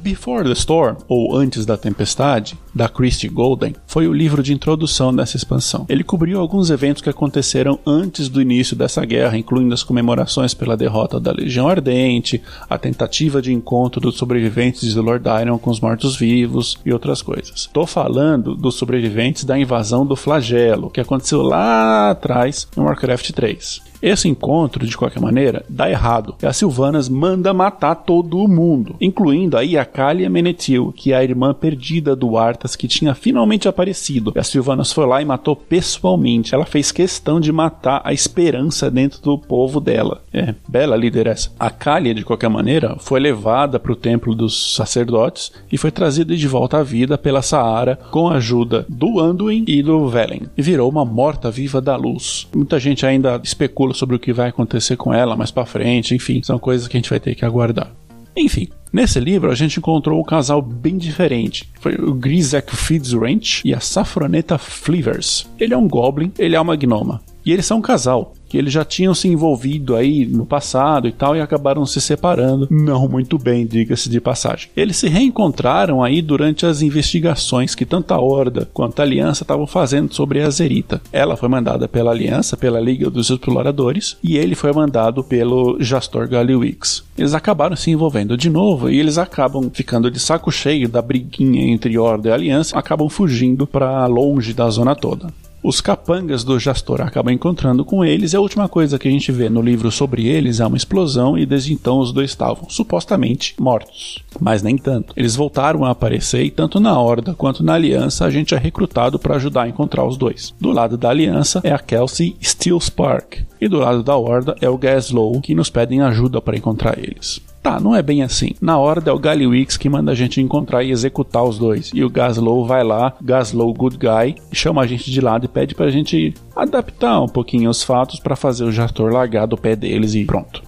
Before 0.02 0.44
the 0.44 0.52
Storm, 0.52 0.96
ou 1.08 1.36
Antes 1.36 1.66
da 1.66 1.76
Tempestade, 1.76 2.56
da 2.74 2.88
Christie 2.88 3.28
Golden, 3.28 3.74
foi 3.86 4.06
o 4.06 4.12
livro 4.12 4.42
de 4.42 4.52
introdução 4.52 5.14
dessa 5.14 5.36
expansão. 5.36 5.86
Ele 5.88 6.04
cobriu 6.04 6.40
alguns 6.40 6.70
eventos 6.70 7.02
que 7.02 7.10
aconteceram 7.10 7.78
antes 7.86 8.28
do 8.28 8.40
início 8.40 8.76
dessa 8.76 9.04
guerra, 9.04 9.36
incluindo 9.36 9.74
as 9.74 9.82
comemorações 9.82 10.54
pela 10.54 10.76
derrota 10.76 11.18
da 11.18 11.32
Legião 11.32 11.68
Ardente, 11.68 12.42
a 12.68 12.78
tentativa 12.78 13.42
de 13.42 13.52
encontro 13.52 14.00
dos 14.00 14.16
sobreviventes 14.16 14.92
de 14.92 15.00
Lord 15.00 15.26
Iron 15.42 15.58
com 15.58 15.70
os 15.70 15.80
mortos-vivos 15.80 16.78
e 16.84 16.92
outras 16.92 17.20
coisas. 17.22 17.60
Estou 17.60 17.86
falando 17.86 18.54
dos 18.54 18.76
sobreviventes 18.76 19.44
da 19.44 19.58
invasão 19.58 20.06
do 20.06 20.16
Flagelo, 20.16 20.90
que 20.90 21.00
aconteceu 21.00 21.42
lá 21.42 22.10
atrás 22.10 22.66
no 22.76 22.84
Warcraft 22.84 23.32
3. 23.32 23.87
Esse 24.00 24.28
encontro, 24.28 24.86
de 24.86 24.96
qualquer 24.96 25.20
maneira, 25.20 25.64
dá 25.68 25.90
errado. 25.90 26.34
E 26.42 26.46
a 26.46 26.52
Silvanas 26.52 27.08
manda 27.08 27.52
matar 27.52 27.96
todo 27.96 28.46
mundo, 28.48 28.94
incluindo 29.00 29.56
a 29.56 29.62
Iakalia 29.62 30.30
Menetil, 30.30 30.92
que 30.96 31.12
é 31.12 31.16
a 31.16 31.24
irmã 31.24 31.52
perdida 31.52 32.14
do 32.14 32.36
Arthas 32.36 32.76
que 32.76 32.86
tinha 32.86 33.14
finalmente 33.14 33.68
aparecido. 33.68 34.32
E 34.36 34.38
a 34.38 34.44
Silvanas 34.44 34.92
foi 34.92 35.06
lá 35.06 35.20
e 35.20 35.24
matou 35.24 35.56
pessoalmente. 35.56 36.54
Ela 36.54 36.64
fez 36.64 36.92
questão 36.92 37.40
de 37.40 37.50
matar 37.50 38.00
a 38.04 38.12
esperança 38.12 38.90
dentro 38.90 39.20
do 39.20 39.36
povo 39.36 39.80
dela. 39.80 40.22
É, 40.32 40.54
bela 40.68 40.96
liderança. 40.96 41.50
A 41.58 41.70
Kalia, 41.70 42.14
de 42.14 42.24
qualquer 42.24 42.48
maneira, 42.48 42.96
foi 43.00 43.18
levada 43.18 43.80
para 43.80 43.92
o 43.92 43.96
templo 43.96 44.34
dos 44.34 44.76
sacerdotes 44.76 45.52
e 45.70 45.76
foi 45.76 45.90
trazida 45.90 46.36
de 46.36 46.48
volta 46.48 46.78
à 46.78 46.82
vida 46.82 47.18
pela 47.18 47.42
Saara 47.42 47.98
com 48.10 48.28
a 48.28 48.34
ajuda 48.34 48.86
do 48.88 49.18
Anduin 49.18 49.64
e 49.66 49.82
do 49.82 50.08
Velen. 50.08 50.42
E 50.56 50.62
virou 50.62 50.88
uma 50.88 51.04
morta-viva 51.04 51.80
da 51.80 51.96
luz. 51.96 52.46
Muita 52.54 52.78
gente 52.78 53.04
ainda 53.04 53.40
especula 53.42 53.87
especula 53.88 53.94
sobre 53.94 54.16
o 54.16 54.18
que 54.18 54.32
vai 54.32 54.48
acontecer 54.48 54.96
com 54.96 55.12
ela 55.12 55.36
mais 55.36 55.50
para 55.50 55.66
frente, 55.66 56.14
enfim, 56.14 56.42
são 56.42 56.58
coisas 56.58 56.88
que 56.88 56.96
a 56.96 57.00
gente 57.00 57.10
vai 57.10 57.20
ter 57.20 57.34
que 57.34 57.44
aguardar. 57.44 57.90
Enfim, 58.36 58.68
nesse 58.92 59.18
livro 59.18 59.50
a 59.50 59.54
gente 59.54 59.78
encontrou 59.78 60.20
um 60.20 60.24
casal 60.24 60.62
bem 60.62 60.96
diferente. 60.96 61.68
Foi 61.80 61.94
o 61.94 62.14
Grisek 62.14 62.74
Fitzranch 62.74 63.62
e 63.64 63.74
a 63.74 63.80
Safroneta 63.80 64.58
Flivers. 64.58 65.48
Ele 65.58 65.74
é 65.74 65.76
um 65.76 65.88
goblin, 65.88 66.32
ele 66.38 66.54
é 66.54 66.60
uma 66.60 66.76
gnoma. 66.76 67.20
E 67.44 67.52
eles 67.52 67.66
são 67.66 67.78
um 67.78 67.82
casal 67.82 68.34
que 68.48 68.56
eles 68.56 68.72
já 68.72 68.84
tinham 68.84 69.14
se 69.14 69.28
envolvido 69.28 69.94
aí 69.94 70.26
no 70.26 70.46
passado 70.46 71.06
e 71.06 71.12
tal 71.12 71.36
e 71.36 71.40
acabaram 71.40 71.84
se 71.84 72.00
separando, 72.00 72.66
não 72.70 73.08
muito 73.08 73.38
bem, 73.38 73.66
diga-se 73.66 74.08
de 74.08 74.20
passagem. 74.20 74.70
Eles 74.76 74.96
se 74.96 75.08
reencontraram 75.08 76.02
aí 76.02 76.22
durante 76.22 76.66
as 76.66 76.82
investigações 76.82 77.74
que 77.74 77.84
tanto 77.84 78.12
a 78.12 78.18
Horda 78.18 78.68
quanto 78.72 79.00
a 79.00 79.02
Aliança 79.02 79.42
estavam 79.42 79.66
fazendo 79.66 80.14
sobre 80.14 80.42
a 80.42 80.50
Zerita. 80.50 81.00
Ela 81.12 81.36
foi 81.36 81.48
mandada 81.48 81.86
pela 81.86 82.10
Aliança, 82.10 82.56
pela 82.56 82.80
Liga 82.80 83.10
dos 83.10 83.30
Exploradores, 83.30 84.16
e 84.22 84.36
ele 84.36 84.54
foi 84.54 84.72
mandado 84.72 85.22
pelo 85.22 85.76
Jastor 85.80 86.28
Galiwix. 86.28 87.04
Eles 87.16 87.34
acabaram 87.34 87.76
se 87.76 87.90
envolvendo 87.90 88.36
de 88.36 88.48
novo 88.48 88.88
e 88.88 88.98
eles 88.98 89.18
acabam 89.18 89.70
ficando 89.72 90.10
de 90.10 90.20
saco 90.20 90.50
cheio 90.50 90.88
da 90.88 91.02
briguinha 91.02 91.62
entre 91.72 91.98
Horda 91.98 92.28
e 92.28 92.32
Aliança, 92.32 92.78
acabam 92.78 93.08
fugindo 93.08 93.66
para 93.66 94.06
longe 94.06 94.52
da 94.52 94.68
zona 94.70 94.94
toda. 94.94 95.32
Os 95.68 95.82
capangas 95.82 96.44
do 96.44 96.58
Jastor 96.58 97.02
acabam 97.02 97.30
encontrando 97.30 97.84
com 97.84 98.02
eles 98.02 98.32
e 98.32 98.36
a 98.36 98.40
última 98.40 98.70
coisa 98.70 98.98
que 98.98 99.06
a 99.06 99.10
gente 99.10 99.30
vê 99.30 99.50
no 99.50 99.60
livro 99.60 99.92
sobre 99.92 100.26
eles 100.26 100.60
é 100.60 100.66
uma 100.66 100.78
explosão 100.78 101.36
e 101.36 101.44
desde 101.44 101.74
então 101.74 101.98
os 101.98 102.10
dois 102.10 102.30
estavam 102.30 102.70
supostamente 102.70 103.54
mortos. 103.60 104.24
Mas 104.40 104.62
nem 104.62 104.78
tanto. 104.78 105.12
Eles 105.14 105.36
voltaram 105.36 105.84
a 105.84 105.90
aparecer 105.90 106.42
e 106.42 106.50
tanto 106.50 106.80
na 106.80 106.98
Horda 106.98 107.34
quanto 107.34 107.62
na 107.62 107.74
Aliança 107.74 108.24
a 108.24 108.30
gente 108.30 108.54
é 108.54 108.58
recrutado 108.58 109.18
para 109.18 109.36
ajudar 109.36 109.64
a 109.64 109.68
encontrar 109.68 110.06
os 110.06 110.16
dois. 110.16 110.54
Do 110.58 110.70
lado 110.70 110.96
da 110.96 111.10
Aliança 111.10 111.60
é 111.62 111.70
a 111.70 111.78
Kelsey 111.78 112.34
Steelspark 112.42 113.44
e 113.60 113.68
do 113.68 113.78
lado 113.78 114.02
da 114.02 114.16
Horda 114.16 114.56
é 114.62 114.70
o 114.70 114.78
Gaslow 114.78 115.38
que 115.42 115.54
nos 115.54 115.68
pedem 115.68 116.00
ajuda 116.00 116.40
para 116.40 116.56
encontrar 116.56 116.98
eles. 116.98 117.42
Tá, 117.62 117.80
não 117.80 117.94
é 117.94 118.02
bem 118.02 118.22
assim. 118.22 118.52
Na 118.60 118.78
hora 118.78 119.02
é 119.04 119.12
o 119.12 119.18
Gallywix 119.18 119.76
que 119.76 119.88
manda 119.88 120.12
a 120.12 120.14
gente 120.14 120.40
encontrar 120.40 120.84
e 120.84 120.90
executar 120.90 121.44
os 121.44 121.58
dois. 121.58 121.90
E 121.92 122.04
o 122.04 122.10
Gaslow 122.10 122.64
vai 122.64 122.84
lá, 122.84 123.14
Gaslow 123.20 123.72
Good 123.74 123.98
Guy, 123.98 124.36
chama 124.52 124.82
a 124.82 124.86
gente 124.86 125.10
de 125.10 125.20
lado 125.20 125.44
e 125.44 125.48
pede 125.48 125.74
pra 125.74 125.90
gente 125.90 126.34
adaptar 126.54 127.20
um 127.20 127.28
pouquinho 127.28 127.68
os 127.68 127.82
fatos 127.82 128.20
para 128.20 128.36
fazer 128.36 128.64
o 128.64 128.72
Jastor 128.72 129.12
largar 129.12 129.46
do 129.46 129.56
pé 129.56 129.74
deles 129.74 130.14
e 130.14 130.24
pronto. 130.24 130.62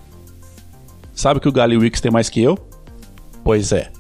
Sabe 1.13 1.39
que 1.39 1.49
o 1.49 1.53
Gallywix 1.53 2.01
tem 2.01 2.11
mais 2.11 2.29
que 2.29 2.43
eu? 2.43 2.59
Pois 3.45 3.73
é. 3.73 3.91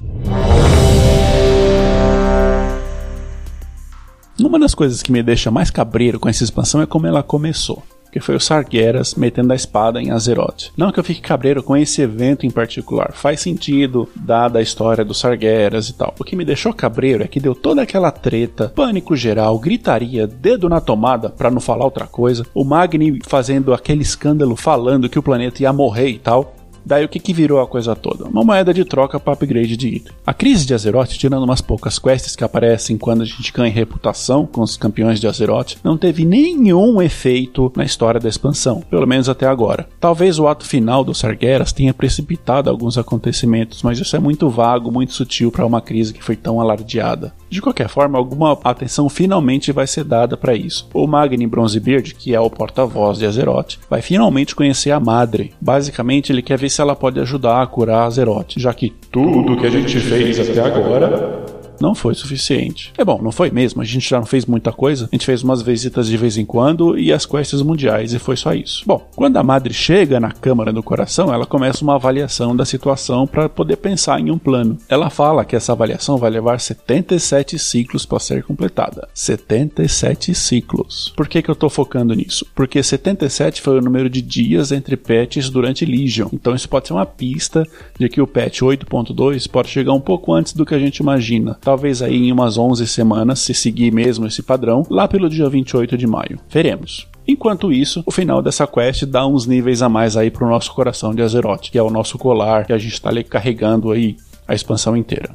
Uma 4.38 4.58
das 4.58 4.74
coisas 4.74 5.02
que 5.02 5.12
me 5.12 5.22
deixa 5.22 5.50
mais 5.50 5.70
cabreiro 5.70 6.18
com 6.18 6.28
essa 6.28 6.42
expansão 6.42 6.80
é 6.80 6.86
como 6.86 7.06
ela 7.06 7.22
começou. 7.22 7.82
Que 8.10 8.20
foi 8.20 8.34
o 8.34 8.40
Sargeras 8.40 9.14
metendo 9.14 9.52
a 9.52 9.56
espada 9.56 10.00
em 10.00 10.10
Azeroth. 10.10 10.70
Não 10.76 10.90
que 10.90 10.98
eu 10.98 11.04
fique 11.04 11.20
cabreiro 11.20 11.62
com 11.62 11.76
esse 11.76 12.02
evento 12.02 12.46
em 12.46 12.50
particular, 12.50 13.12
faz 13.12 13.40
sentido, 13.40 14.08
dada 14.16 14.58
a 14.58 14.62
história 14.62 15.04
do 15.04 15.14
Sargeras 15.14 15.88
e 15.88 15.94
tal. 15.94 16.14
O 16.18 16.24
que 16.24 16.36
me 16.36 16.44
deixou 16.44 16.72
cabreiro 16.72 17.22
é 17.22 17.28
que 17.28 17.40
deu 17.40 17.54
toda 17.54 17.82
aquela 17.82 18.10
treta, 18.10 18.68
pânico 18.68 19.16
geral, 19.16 19.58
gritaria, 19.58 20.26
dedo 20.26 20.68
na 20.68 20.80
tomada, 20.80 21.30
para 21.30 21.50
não 21.50 21.60
falar 21.60 21.84
outra 21.84 22.06
coisa, 22.06 22.46
o 22.54 22.64
Magni 22.64 23.18
fazendo 23.26 23.72
aquele 23.72 24.02
escândalo 24.02 24.56
falando 24.56 25.08
que 25.08 25.18
o 25.18 25.22
planeta 25.22 25.62
ia 25.62 25.72
morrer 25.72 26.08
e 26.08 26.18
tal. 26.18 26.54
Daí 26.84 27.04
o 27.04 27.08
que, 27.08 27.18
que 27.18 27.32
virou 27.32 27.60
a 27.60 27.66
coisa 27.66 27.94
toda? 27.94 28.24
Uma 28.24 28.44
moeda 28.44 28.72
de 28.72 28.84
troca 28.84 29.18
para 29.18 29.32
upgrade 29.32 29.76
de 29.76 29.88
item. 29.88 30.12
A 30.26 30.34
crise 30.34 30.66
de 30.66 30.74
Azeroth, 30.74 31.10
tirando 31.10 31.44
umas 31.44 31.60
poucas 31.60 31.98
quests 31.98 32.36
que 32.36 32.44
aparecem 32.44 32.96
quando 32.98 33.22
a 33.22 33.26
gente 33.26 33.52
ganha 33.52 33.72
reputação 33.72 34.46
com 34.46 34.62
os 34.62 34.76
campeões 34.76 35.20
de 35.20 35.26
Azeroth, 35.26 35.76
não 35.84 35.96
teve 35.96 36.24
nenhum 36.24 37.00
efeito 37.00 37.72
na 37.76 37.84
história 37.84 38.20
da 38.20 38.28
expansão, 38.28 38.82
pelo 38.90 39.06
menos 39.06 39.28
até 39.28 39.46
agora. 39.46 39.88
Talvez 40.00 40.38
o 40.38 40.48
ato 40.48 40.64
final 40.64 41.04
do 41.04 41.14
Sargeras 41.14 41.72
tenha 41.72 41.94
precipitado 41.94 42.70
alguns 42.70 42.96
acontecimentos, 42.96 43.82
mas 43.82 43.98
isso 43.98 44.16
é 44.16 44.18
muito 44.18 44.48
vago, 44.48 44.90
muito 44.90 45.12
sutil 45.12 45.50
para 45.50 45.66
uma 45.66 45.80
crise 45.80 46.12
que 46.14 46.24
foi 46.24 46.36
tão 46.36 46.60
alardeada. 46.60 47.32
De 47.48 47.60
qualquer 47.60 47.88
forma, 47.88 48.16
alguma 48.16 48.58
atenção 48.62 49.08
finalmente 49.08 49.72
vai 49.72 49.86
ser 49.86 50.04
dada 50.04 50.36
para 50.36 50.54
isso. 50.54 50.88
O 50.94 51.06
Magni 51.06 51.46
Bronzebeard, 51.46 52.14
que 52.14 52.34
é 52.34 52.40
o 52.40 52.48
porta-voz 52.48 53.18
de 53.18 53.26
Azeroth, 53.26 53.78
vai 53.88 54.00
finalmente 54.00 54.54
conhecer 54.54 54.92
a 54.92 55.00
Madre. 55.00 55.52
Basicamente, 55.60 56.32
ele 56.32 56.42
quer 56.42 56.56
ver 56.56 56.69
se 56.70 56.80
ela 56.80 56.96
pode 56.96 57.20
ajudar 57.20 57.62
a 57.62 57.66
curar 57.66 58.04
Azeroth, 58.04 58.54
já 58.56 58.72
que 58.72 58.90
tudo 59.10 59.56
que 59.56 59.66
a 59.66 59.70
gente 59.70 59.98
fez 59.98 60.38
até 60.38 60.60
agora 60.60 61.59
não 61.80 61.94
foi 61.94 62.14
suficiente. 62.14 62.92
É 62.96 63.04
bom, 63.04 63.20
não 63.22 63.32
foi 63.32 63.50
mesmo, 63.50 63.80
a 63.80 63.84
gente 63.84 64.08
já 64.08 64.18
não 64.18 64.26
fez 64.26 64.46
muita 64.46 64.72
coisa, 64.72 65.08
a 65.10 65.14
gente 65.14 65.26
fez 65.26 65.42
umas 65.42 65.62
visitas 65.62 66.06
de 66.06 66.16
vez 66.16 66.36
em 66.36 66.44
quando 66.44 66.98
e 66.98 67.12
as 67.12 67.26
quests 67.26 67.62
mundiais 67.62 68.12
e 68.12 68.18
foi 68.18 68.36
só 68.36 68.52
isso. 68.52 68.82
Bom, 68.86 69.06
quando 69.14 69.36
a 69.36 69.42
madre 69.42 69.72
chega 69.72 70.20
na 70.20 70.32
Câmara 70.32 70.72
do 70.72 70.82
Coração, 70.82 71.32
ela 71.32 71.46
começa 71.46 71.82
uma 71.82 71.94
avaliação 71.94 72.54
da 72.54 72.64
situação 72.64 73.26
para 73.26 73.48
poder 73.48 73.76
pensar 73.76 74.20
em 74.20 74.30
um 74.30 74.38
plano. 74.38 74.78
Ela 74.88 75.10
fala 75.10 75.44
que 75.44 75.56
essa 75.56 75.72
avaliação 75.72 76.16
vai 76.16 76.30
levar 76.30 76.60
77 76.60 77.58
ciclos 77.58 78.04
para 78.04 78.18
ser 78.18 78.42
completada. 78.42 79.08
77 79.14 80.34
ciclos. 80.34 81.12
Por 81.16 81.28
que, 81.28 81.42
que 81.42 81.50
eu 81.50 81.54
tô 81.54 81.68
focando 81.68 82.14
nisso? 82.14 82.46
Porque 82.54 82.82
77 82.82 83.60
foi 83.60 83.78
o 83.78 83.82
número 83.82 84.08
de 84.08 84.22
dias 84.22 84.72
entre 84.72 84.96
patches 84.96 85.48
durante 85.48 85.84
Legion. 85.84 86.28
Então 86.32 86.54
isso 86.54 86.68
pode 86.68 86.88
ser 86.88 86.94
uma 86.94 87.06
pista 87.06 87.66
de 87.98 88.08
que 88.08 88.20
o 88.20 88.26
patch 88.26 88.60
8.2 88.60 89.48
pode 89.48 89.68
chegar 89.68 89.92
um 89.92 90.00
pouco 90.00 90.32
antes 90.32 90.52
do 90.52 90.66
que 90.66 90.74
a 90.74 90.78
gente 90.78 90.98
imagina. 90.98 91.54
Tá 91.60 91.69
talvez 91.70 92.02
aí 92.02 92.16
em 92.16 92.32
umas 92.32 92.58
11 92.58 92.84
semanas, 92.88 93.38
se 93.38 93.54
seguir 93.54 93.92
mesmo 93.92 94.26
esse 94.26 94.42
padrão, 94.42 94.84
lá 94.90 95.06
pelo 95.06 95.30
dia 95.30 95.48
28 95.48 95.96
de 95.96 96.04
maio. 96.04 96.40
Veremos. 96.48 97.06
Enquanto 97.28 97.72
isso, 97.72 98.02
o 98.04 98.10
final 98.10 98.42
dessa 98.42 98.66
quest 98.66 99.04
dá 99.04 99.24
uns 99.24 99.46
níveis 99.46 99.80
a 99.80 99.88
mais 99.88 100.16
aí 100.16 100.32
pro 100.32 100.48
nosso 100.48 100.74
coração 100.74 101.14
de 101.14 101.22
Azeroth, 101.22 101.70
que 101.70 101.78
é 101.78 101.82
o 101.82 101.88
nosso 101.88 102.18
colar 102.18 102.66
que 102.66 102.72
a 102.72 102.78
gente 102.78 102.94
está 102.94 103.08
ali 103.08 103.22
carregando 103.22 103.92
aí 103.92 104.16
a 104.48 104.52
expansão 104.52 104.96
inteira. 104.96 105.30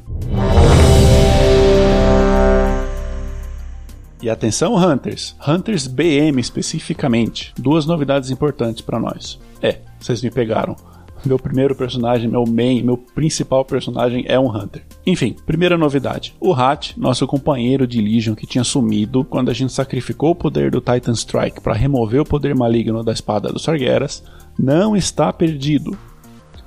E 4.22 4.28
atenção, 4.28 4.74
Hunters! 4.74 5.34
Hunters 5.48 5.86
BM 5.86 6.38
especificamente. 6.38 7.54
Duas 7.58 7.86
novidades 7.86 8.30
importantes 8.30 8.82
para 8.82 9.00
nós. 9.00 9.38
É, 9.62 9.78
vocês 9.98 10.20
me 10.20 10.30
pegaram 10.30 10.76
meu 11.26 11.38
primeiro 11.38 11.74
personagem, 11.74 12.28
meu 12.28 12.44
main, 12.46 12.82
meu 12.82 12.96
principal 12.96 13.64
personagem 13.64 14.24
é 14.26 14.38
um 14.38 14.48
Hunter. 14.48 14.82
Enfim, 15.06 15.36
primeira 15.44 15.76
novidade. 15.76 16.34
O 16.40 16.54
Hat, 16.54 16.94
nosso 16.96 17.26
companheiro 17.26 17.86
de 17.86 18.00
Legion 18.00 18.34
que 18.34 18.46
tinha 18.46 18.64
sumido 18.64 19.24
quando 19.24 19.50
a 19.50 19.54
gente 19.54 19.72
sacrificou 19.72 20.30
o 20.30 20.36
poder 20.36 20.70
do 20.70 20.80
Titan 20.80 21.12
Strike 21.12 21.60
para 21.60 21.74
remover 21.74 22.20
o 22.20 22.26
poder 22.26 22.54
maligno 22.54 23.02
da 23.02 23.12
espada 23.12 23.52
dos 23.52 23.62
Sargeras, 23.62 24.22
não 24.58 24.96
está 24.96 25.32
perdido. 25.32 25.96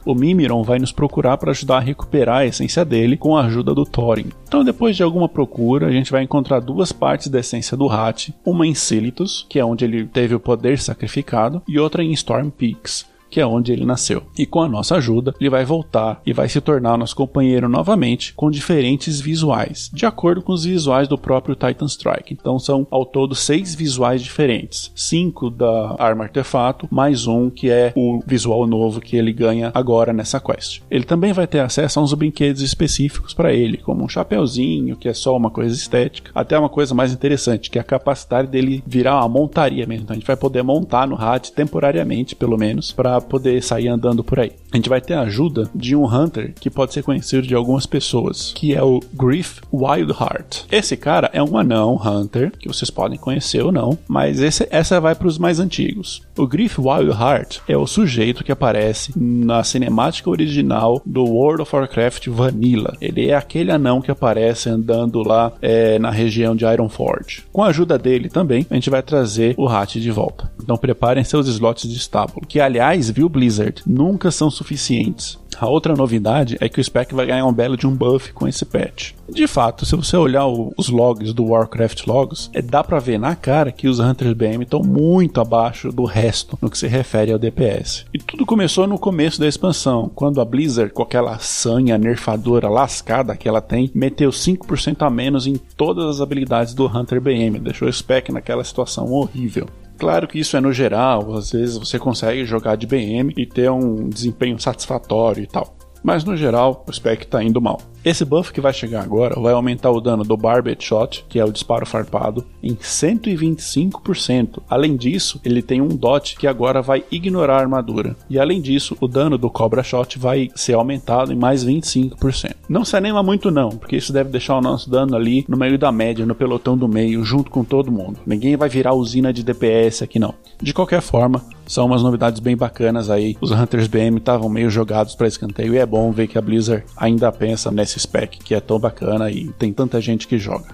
O 0.05 0.15
Mimiron 0.15 0.63
vai 0.63 0.79
nos 0.79 0.91
procurar 0.91 1.37
para 1.37 1.51
ajudar 1.51 1.77
a 1.77 1.81
recuperar 1.81 2.37
a 2.37 2.45
essência 2.45 2.85
dele 2.85 3.17
com 3.17 3.35
a 3.35 3.45
ajuda 3.45 3.75
do 3.75 3.85
Thorin. 3.85 4.29
Então, 4.47 4.63
depois 4.63 4.95
de 4.95 5.03
alguma 5.03 5.27
procura, 5.27 5.87
a 5.87 5.91
gente 5.91 6.11
vai 6.11 6.23
encontrar 6.23 6.61
duas 6.61 6.91
partes 6.91 7.27
da 7.27 7.39
essência 7.39 7.75
do 7.75 7.89
Hat, 7.89 8.33
uma 8.45 8.65
em 8.65 8.73
Silitus, 8.73 9.45
que 9.49 9.59
é 9.59 9.65
onde 9.65 9.85
ele 9.85 10.05
teve 10.05 10.33
o 10.33 10.39
poder 10.39 10.79
sacrificado, 10.79 11.61
e 11.67 11.77
outra 11.77 12.03
em 12.03 12.11
Storm 12.13 12.49
Peaks, 12.49 13.05
que 13.29 13.39
é 13.39 13.45
onde 13.45 13.71
ele 13.71 13.85
nasceu. 13.85 14.23
E 14.37 14.45
com 14.45 14.61
a 14.61 14.67
nossa 14.67 14.95
ajuda, 14.95 15.33
ele 15.39 15.49
vai 15.49 15.65
voltar 15.65 16.21
e 16.25 16.33
vai 16.33 16.49
se 16.49 16.59
tornar 16.61 16.97
nosso 16.97 17.15
companheiro 17.15 17.69
novamente 17.69 18.33
com 18.33 18.49
diferentes 18.49 19.19
visuais, 19.19 19.89
de 19.93 20.05
acordo 20.05 20.41
com 20.41 20.53
os 20.53 20.65
visuais 20.65 21.07
do 21.07 21.17
próprio 21.17 21.55
Titan 21.55 21.85
Strike. 21.85 22.33
Então 22.33 22.59
são 22.59 22.87
ao 22.89 23.05
todo 23.05 23.35
seis 23.35 23.75
visuais 23.75 24.21
diferentes: 24.21 24.91
cinco 24.95 25.49
da 25.49 25.95
arma 25.97 26.23
artefato, 26.23 26.87
mais 26.91 27.27
um 27.27 27.49
que 27.49 27.69
é 27.69 27.93
o 27.95 28.21
visual 28.25 28.65
novo 28.67 29.01
que 29.01 29.15
ele 29.15 29.33
ganha 29.33 29.71
agora 29.73 30.13
nessa 30.13 30.39
quest. 30.39 30.81
Ele 30.89 31.03
também 31.03 31.33
vai 31.33 31.47
ter 31.47 31.59
acesso 31.59 31.99
a 31.99 32.03
uns 32.03 32.13
brinquedos 32.13 32.61
específicos 32.61 33.33
para 33.33 33.53
ele, 33.53 33.77
como 33.77 34.03
um 34.03 34.09
chapeuzinho, 34.09 34.95
que 34.95 35.07
é 35.07 35.13
só 35.13 35.35
uma 35.35 35.49
coisa 35.49 35.75
estética, 35.75 36.31
até 36.33 36.57
uma 36.57 36.69
coisa 36.69 36.93
mais 36.93 37.13
interessante, 37.13 37.69
que 37.69 37.77
é 37.77 37.81
a 37.81 37.85
capacidade 37.85 38.47
dele 38.47 38.83
virar 38.85 39.17
uma 39.17 39.29
montaria 39.29 39.85
mesmo. 39.85 40.03
Então 40.03 40.13
a 40.13 40.19
gente 40.19 40.27
vai 40.27 40.37
poder 40.37 40.63
montar 40.63 41.07
no 41.07 41.15
Hat 41.15 41.51
temporariamente, 41.51 42.35
pelo 42.35 42.57
menos, 42.57 42.91
para 42.91 43.18
poder 43.21 43.61
sair 43.63 43.87
andando 43.87 44.23
por 44.23 44.39
aí. 44.39 44.51
A 44.71 44.77
gente 44.77 44.89
vai 44.89 45.01
ter 45.01 45.15
a 45.15 45.21
ajuda 45.21 45.69
de 45.73 45.95
um 45.95 46.05
Hunter 46.05 46.53
que 46.59 46.69
pode 46.69 46.93
ser 46.93 47.03
conhecido 47.03 47.47
de 47.47 47.55
algumas 47.55 47.85
pessoas, 47.85 48.53
que 48.55 48.75
é 48.75 48.83
o 48.83 48.99
Griff 49.13 49.61
Wildheart. 49.73 50.65
Esse 50.71 50.95
cara 50.95 51.29
é 51.33 51.41
um 51.41 51.57
anão 51.57 51.99
Hunter, 52.03 52.51
que 52.57 52.67
vocês 52.67 52.89
podem 52.89 53.17
conhecer 53.17 53.63
ou 53.63 53.71
não, 53.71 53.97
mas 54.07 54.41
esse, 54.41 54.67
essa 54.69 55.01
vai 55.01 55.15
para 55.15 55.27
os 55.27 55.37
mais 55.37 55.59
antigos. 55.59 56.21
O 56.37 56.47
Griff 56.47 56.79
Wildheart 56.79 57.59
é 57.67 57.75
o 57.75 57.87
sujeito 57.87 58.43
que 58.43 58.51
aparece 58.51 59.11
na 59.15 59.63
cinemática 59.63 60.29
original 60.29 61.01
do 61.05 61.23
World 61.23 61.63
of 61.63 61.75
Warcraft 61.75 62.27
Vanilla. 62.27 62.95
Ele 63.01 63.29
é 63.29 63.35
aquele 63.35 63.71
anão 63.71 64.01
que 64.01 64.11
aparece 64.11 64.69
andando 64.69 65.21
lá 65.23 65.51
é, 65.61 65.97
na 65.99 66.11
região 66.11 66.55
de 66.55 66.65
Ironforge. 66.65 67.43
Com 67.51 67.63
a 67.63 67.67
ajuda 67.67 67.97
dele 67.97 68.29
também, 68.29 68.65
a 68.69 68.75
gente 68.75 68.89
vai 68.89 69.01
trazer 69.01 69.55
o 69.57 69.67
Hat 69.67 69.99
de 69.99 70.11
volta. 70.11 70.51
Então 70.61 70.77
preparem 70.77 71.23
seus 71.23 71.47
slots 71.47 71.89
de 71.89 71.97
estábulo, 71.97 72.45
que 72.47 72.59
aliás 72.59 73.08
viu, 73.11 73.29
Blizzard, 73.29 73.81
nunca 73.85 74.31
são 74.31 74.49
suficientes. 74.49 75.37
A 75.59 75.67
outra 75.67 75.93
novidade 75.93 76.57
é 76.61 76.69
que 76.69 76.79
o 76.79 76.83
Spec 76.83 77.13
vai 77.13 77.25
ganhar 77.25 77.45
um 77.45 77.51
belo 77.51 77.75
de 77.75 77.85
um 77.85 77.93
buff 77.93 78.31
com 78.31 78.47
esse 78.47 78.63
patch. 78.63 79.11
De 79.27 79.45
fato, 79.45 79.85
se 79.85 79.95
você 79.95 80.15
olhar 80.15 80.45
o, 80.47 80.73
os 80.77 80.87
logs 80.89 81.33
do 81.33 81.47
Warcraft 81.47 82.07
Logs, 82.07 82.49
é, 82.53 82.61
dá 82.61 82.83
para 82.83 82.99
ver 82.99 83.19
na 83.19 83.35
cara 83.35 83.71
que 83.71 83.87
os 83.87 83.99
Hunters 83.99 84.33
BM 84.33 84.63
estão 84.63 84.81
muito 84.81 85.41
abaixo 85.41 85.91
do 85.91 86.05
resto 86.05 86.57
no 86.61 86.69
que 86.69 86.77
se 86.77 86.87
refere 86.87 87.33
ao 87.33 87.39
DPS. 87.39 88.05
E 88.13 88.17
tudo 88.17 88.45
começou 88.45 88.87
no 88.87 88.97
começo 88.97 89.39
da 89.39 89.47
expansão, 89.47 90.09
quando 90.15 90.39
a 90.39 90.45
Blizzard, 90.45 90.93
com 90.93 91.03
aquela 91.03 91.37
sanha 91.39 91.97
nerfadora 91.97 92.69
lascada 92.69 93.35
que 93.35 93.47
ela 93.47 93.61
tem, 93.61 93.91
meteu 93.93 94.29
5% 94.29 95.05
a 95.05 95.09
menos 95.09 95.45
em 95.45 95.57
todas 95.57 96.05
as 96.05 96.21
habilidades 96.21 96.73
do 96.73 96.85
Hunter 96.85 97.19
BM, 97.19 97.59
deixou 97.59 97.87
o 97.87 97.93
Spec 97.93 98.31
naquela 98.31 98.63
situação 98.63 99.11
horrível. 99.11 99.67
Claro 99.99 100.27
que 100.27 100.39
isso 100.39 100.55
é 100.55 100.61
no 100.61 100.71
geral, 100.71 101.35
às 101.35 101.51
vezes 101.51 101.77
você 101.77 101.99
consegue 101.99 102.45
jogar 102.45 102.77
de 102.77 102.87
BM 102.87 103.33
e 103.35 103.45
ter 103.45 103.69
um 103.69 104.07
desempenho 104.07 104.57
satisfatório 104.57 105.43
e 105.43 105.47
tal. 105.47 105.75
Mas 106.01 106.23
no 106.23 106.37
geral, 106.37 106.85
o 106.87 106.93
spec 106.93 107.25
está 107.25 107.43
indo 107.43 107.61
mal. 107.61 107.81
Esse 108.03 108.23
buff 108.23 108.53
que 108.53 108.61
vai 108.61 108.71
chegar 108.71 109.03
agora 109.03 109.39
vai 109.39 109.53
aumentar 109.53 109.91
o 109.91 109.99
dano 109.99 110.23
do 110.23 110.37
Barbed 110.37 110.81
Shot, 110.83 111.25
que 111.27 111.37
é 111.37 111.43
o 111.43 111.51
disparo 111.51 111.85
farpado, 111.85 112.45
em 112.63 112.75
125%. 112.75 114.61
Além 114.69 114.95
disso, 114.95 115.39
ele 115.43 115.61
tem 115.61 115.81
um 115.81 115.89
dot 115.89 116.37
que 116.37 116.47
agora 116.47 116.81
vai 116.81 117.03
ignorar 117.11 117.57
a 117.57 117.59
armadura. 117.59 118.15
E 118.29 118.39
além 118.39 118.61
disso, 118.61 118.95
o 119.01 119.07
dano 119.07 119.37
do 119.37 119.49
Cobra 119.49 119.83
Shot 119.83 120.17
vai 120.17 120.49
ser 120.55 120.73
aumentado 120.73 121.33
em 121.33 121.35
mais 121.35 121.65
25%. 121.65 122.55
Não 122.69 122.85
se 122.85 122.95
anima 122.95 123.21
muito 123.21 123.51
não, 123.51 123.69
porque 123.69 123.97
isso 123.97 124.13
deve 124.13 124.29
deixar 124.29 124.57
o 124.57 124.61
nosso 124.61 124.89
dano 124.89 125.15
ali 125.15 125.43
no 125.49 125.57
meio 125.57 125.77
da 125.77 125.91
média, 125.91 126.25
no 126.25 126.35
pelotão 126.35 126.77
do 126.77 126.87
meio, 126.87 127.23
junto 127.23 127.51
com 127.51 127.65
todo 127.65 127.91
mundo. 127.91 128.19
Ninguém 128.25 128.55
vai 128.55 128.69
virar 128.69 128.93
usina 128.93 129.33
de 129.33 129.43
DPS 129.43 130.03
aqui 130.03 130.19
não. 130.19 130.33
De 130.61 130.73
qualquer 130.73 131.01
forma, 131.01 131.43
são 131.69 131.85
umas 131.85 132.01
novidades 132.01 132.39
bem 132.39 132.57
bacanas 132.57 133.11
aí. 133.11 133.37
Os 133.39 133.51
Hunters 133.51 133.87
BM 133.87 134.17
estavam 134.17 134.49
meio 134.49 134.71
jogados 134.71 135.13
para 135.13 135.27
escanteio 135.27 135.75
e 135.75 135.77
é 135.77 135.85
bom 135.85 136.11
ver 136.11 136.27
que 136.27 136.37
a 136.37 136.41
Blizzard 136.41 136.83
ainda 136.97 137.31
pensa 137.31 137.69
nesse 137.89 137.99
spec 137.99 138.37
que 138.37 138.53
é 138.53 138.59
tão 138.59 138.79
bacana 138.79 139.31
e 139.31 139.47
tem 139.53 139.73
tanta 139.73 139.99
gente 139.99 140.27
que 140.27 140.37
joga. 140.37 140.67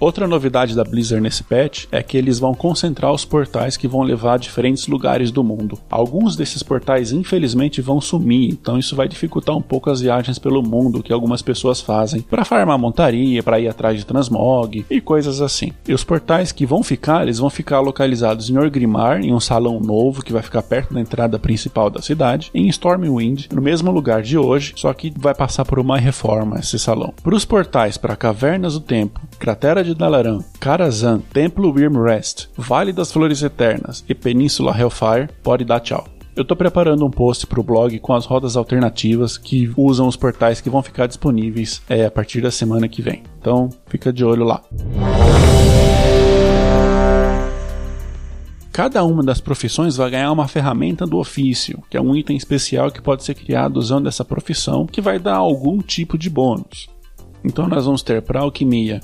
Outra 0.00 0.26
novidade 0.26 0.74
da 0.74 0.82
Blizzard 0.82 1.22
nesse 1.22 1.44
patch 1.44 1.84
é 1.92 2.02
que 2.02 2.16
eles 2.16 2.38
vão 2.38 2.54
concentrar 2.54 3.12
os 3.12 3.26
portais 3.26 3.76
que 3.76 3.86
vão 3.86 4.00
levar 4.00 4.32
a 4.32 4.38
diferentes 4.38 4.86
lugares 4.86 5.30
do 5.30 5.44
mundo. 5.44 5.78
Alguns 5.90 6.34
desses 6.34 6.62
portais, 6.62 7.12
infelizmente, 7.12 7.82
vão 7.82 8.00
sumir, 8.00 8.48
então 8.48 8.78
isso 8.78 8.96
vai 8.96 9.06
dificultar 9.06 9.54
um 9.54 9.60
pouco 9.60 9.90
as 9.90 10.00
viagens 10.00 10.38
pelo 10.38 10.62
mundo 10.62 11.02
que 11.02 11.12
algumas 11.12 11.42
pessoas 11.42 11.82
fazem 11.82 12.22
para 12.22 12.46
farmar 12.46 12.78
montaria, 12.78 13.42
para 13.42 13.60
ir 13.60 13.68
atrás 13.68 13.98
de 13.98 14.06
transmog 14.06 14.86
e 14.88 15.02
coisas 15.02 15.42
assim. 15.42 15.70
E 15.86 15.92
os 15.92 16.02
portais 16.02 16.50
que 16.50 16.64
vão 16.64 16.82
ficar, 16.82 17.24
eles 17.24 17.38
vão 17.38 17.50
ficar 17.50 17.80
localizados 17.80 18.48
em 18.48 18.56
Orgrimmar, 18.56 19.20
em 19.20 19.34
um 19.34 19.40
salão 19.40 19.80
novo 19.80 20.24
que 20.24 20.32
vai 20.32 20.40
ficar 20.40 20.62
perto 20.62 20.94
da 20.94 21.00
entrada 21.02 21.38
principal 21.38 21.90
da 21.90 22.00
cidade, 22.00 22.50
em 22.54 22.68
Stormwind, 22.68 23.48
no 23.52 23.60
mesmo 23.60 23.90
lugar 23.90 24.22
de 24.22 24.38
hoje, 24.38 24.72
só 24.76 24.94
que 24.94 25.12
vai 25.14 25.34
passar 25.34 25.66
por 25.66 25.78
uma 25.78 25.98
reforma 25.98 26.58
esse 26.58 26.78
salão. 26.78 27.12
Para 27.22 27.34
os 27.34 27.44
portais 27.44 27.98
para 27.98 28.16
Cavernas 28.16 28.72
do 28.72 28.80
Tempo, 28.80 29.20
Cratera 29.38 29.82
de 29.82 29.89
de 29.90 29.94
Dalaran, 29.94 30.38
Karazhan, 30.60 31.20
Templo 31.32 31.72
Wyrmrest, 31.72 32.48
Vale 32.56 32.92
das 32.92 33.10
Flores 33.10 33.42
Eternas 33.42 34.04
e 34.08 34.14
Península 34.14 34.76
Hellfire, 34.76 35.28
pode 35.42 35.64
dar 35.64 35.80
tchau. 35.80 36.06
Eu 36.36 36.44
tô 36.44 36.54
preparando 36.54 37.04
um 37.04 37.10
post 37.10 37.44
pro 37.46 37.62
blog 37.62 37.98
com 37.98 38.14
as 38.14 38.24
rodas 38.24 38.56
alternativas 38.56 39.36
que 39.36 39.72
usam 39.76 40.06
os 40.06 40.16
portais 40.16 40.60
que 40.60 40.70
vão 40.70 40.80
ficar 40.80 41.06
disponíveis 41.06 41.82
é, 41.88 42.06
a 42.06 42.10
partir 42.10 42.40
da 42.40 42.52
semana 42.52 42.88
que 42.88 43.02
vem. 43.02 43.24
Então 43.40 43.68
fica 43.88 44.12
de 44.12 44.24
olho 44.24 44.44
lá. 44.44 44.62
Cada 48.72 49.02
uma 49.04 49.24
das 49.24 49.40
profissões 49.40 49.96
vai 49.96 50.08
ganhar 50.08 50.30
uma 50.30 50.46
ferramenta 50.46 51.04
do 51.04 51.18
ofício, 51.18 51.82
que 51.90 51.96
é 51.96 52.00
um 52.00 52.14
item 52.14 52.36
especial 52.36 52.92
que 52.92 53.02
pode 53.02 53.24
ser 53.24 53.34
criado 53.34 53.76
usando 53.76 54.06
essa 54.06 54.24
profissão, 54.24 54.86
que 54.86 55.00
vai 55.00 55.18
dar 55.18 55.34
algum 55.34 55.78
tipo 55.78 56.16
de 56.16 56.30
bônus. 56.30 56.88
Então 57.44 57.66
nós 57.66 57.84
vamos 57.84 58.02
ter 58.02 58.22
para 58.22 58.40
alquimia 58.40 59.00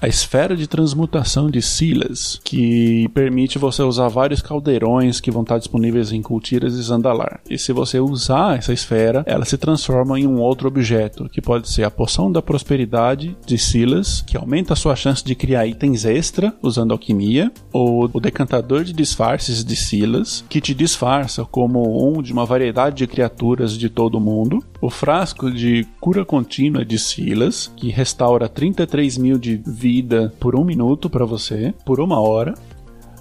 a 0.00 0.06
esfera 0.06 0.56
de 0.56 0.66
transmutação 0.66 1.50
de 1.50 1.60
Silas, 1.60 2.40
que 2.44 3.08
permite 3.08 3.58
você 3.58 3.82
usar 3.82 4.08
vários 4.08 4.40
caldeirões 4.40 5.20
que 5.20 5.30
vão 5.30 5.42
estar 5.42 5.58
disponíveis 5.58 6.12
em 6.12 6.22
Cultiras 6.22 6.74
e 6.74 6.82
Zandalar. 6.82 7.40
E 7.50 7.58
se 7.58 7.72
você 7.72 7.98
usar 7.98 8.58
essa 8.58 8.72
esfera, 8.72 9.24
ela 9.26 9.44
se 9.44 9.58
transforma 9.58 10.18
em 10.18 10.26
um 10.26 10.38
outro 10.38 10.68
objeto, 10.68 11.28
que 11.28 11.42
pode 11.42 11.68
ser 11.68 11.82
a 11.82 11.90
poção 11.90 12.30
da 12.30 12.40
prosperidade 12.40 13.36
de 13.44 13.58
Silas, 13.58 14.22
que 14.22 14.36
aumenta 14.36 14.72
a 14.72 14.76
sua 14.76 14.94
chance 14.94 15.24
de 15.24 15.34
criar 15.34 15.66
itens 15.66 16.04
extra 16.04 16.54
usando 16.62 16.92
alquimia, 16.92 17.50
ou 17.72 18.08
o 18.12 18.20
decantador 18.20 18.84
de 18.84 18.92
disfarces 18.92 19.64
de 19.64 19.74
Silas, 19.74 20.44
que 20.48 20.60
te 20.60 20.74
disfarça 20.74 21.44
como 21.44 22.08
um 22.08 22.22
de 22.22 22.32
uma 22.32 22.46
variedade 22.46 22.96
de 22.96 23.06
criaturas 23.06 23.76
de 23.76 23.88
todo 23.88 24.16
o 24.16 24.20
mundo, 24.20 24.62
o 24.80 24.90
frasco 24.90 25.50
de 25.50 25.86
cura 26.00 26.24
contínua 26.24 26.84
de 26.84 26.98
Silas, 26.98 27.72
que 27.76 27.90
restaura 27.90 28.48
33 28.48 29.18
mil 29.18 29.38
de 29.38 29.56
vida 29.66 29.87
por 30.38 30.54
um 30.54 30.64
minuto 30.64 31.08
para 31.08 31.24
você, 31.24 31.74
por 31.84 32.00
uma 32.00 32.20
hora. 32.20 32.54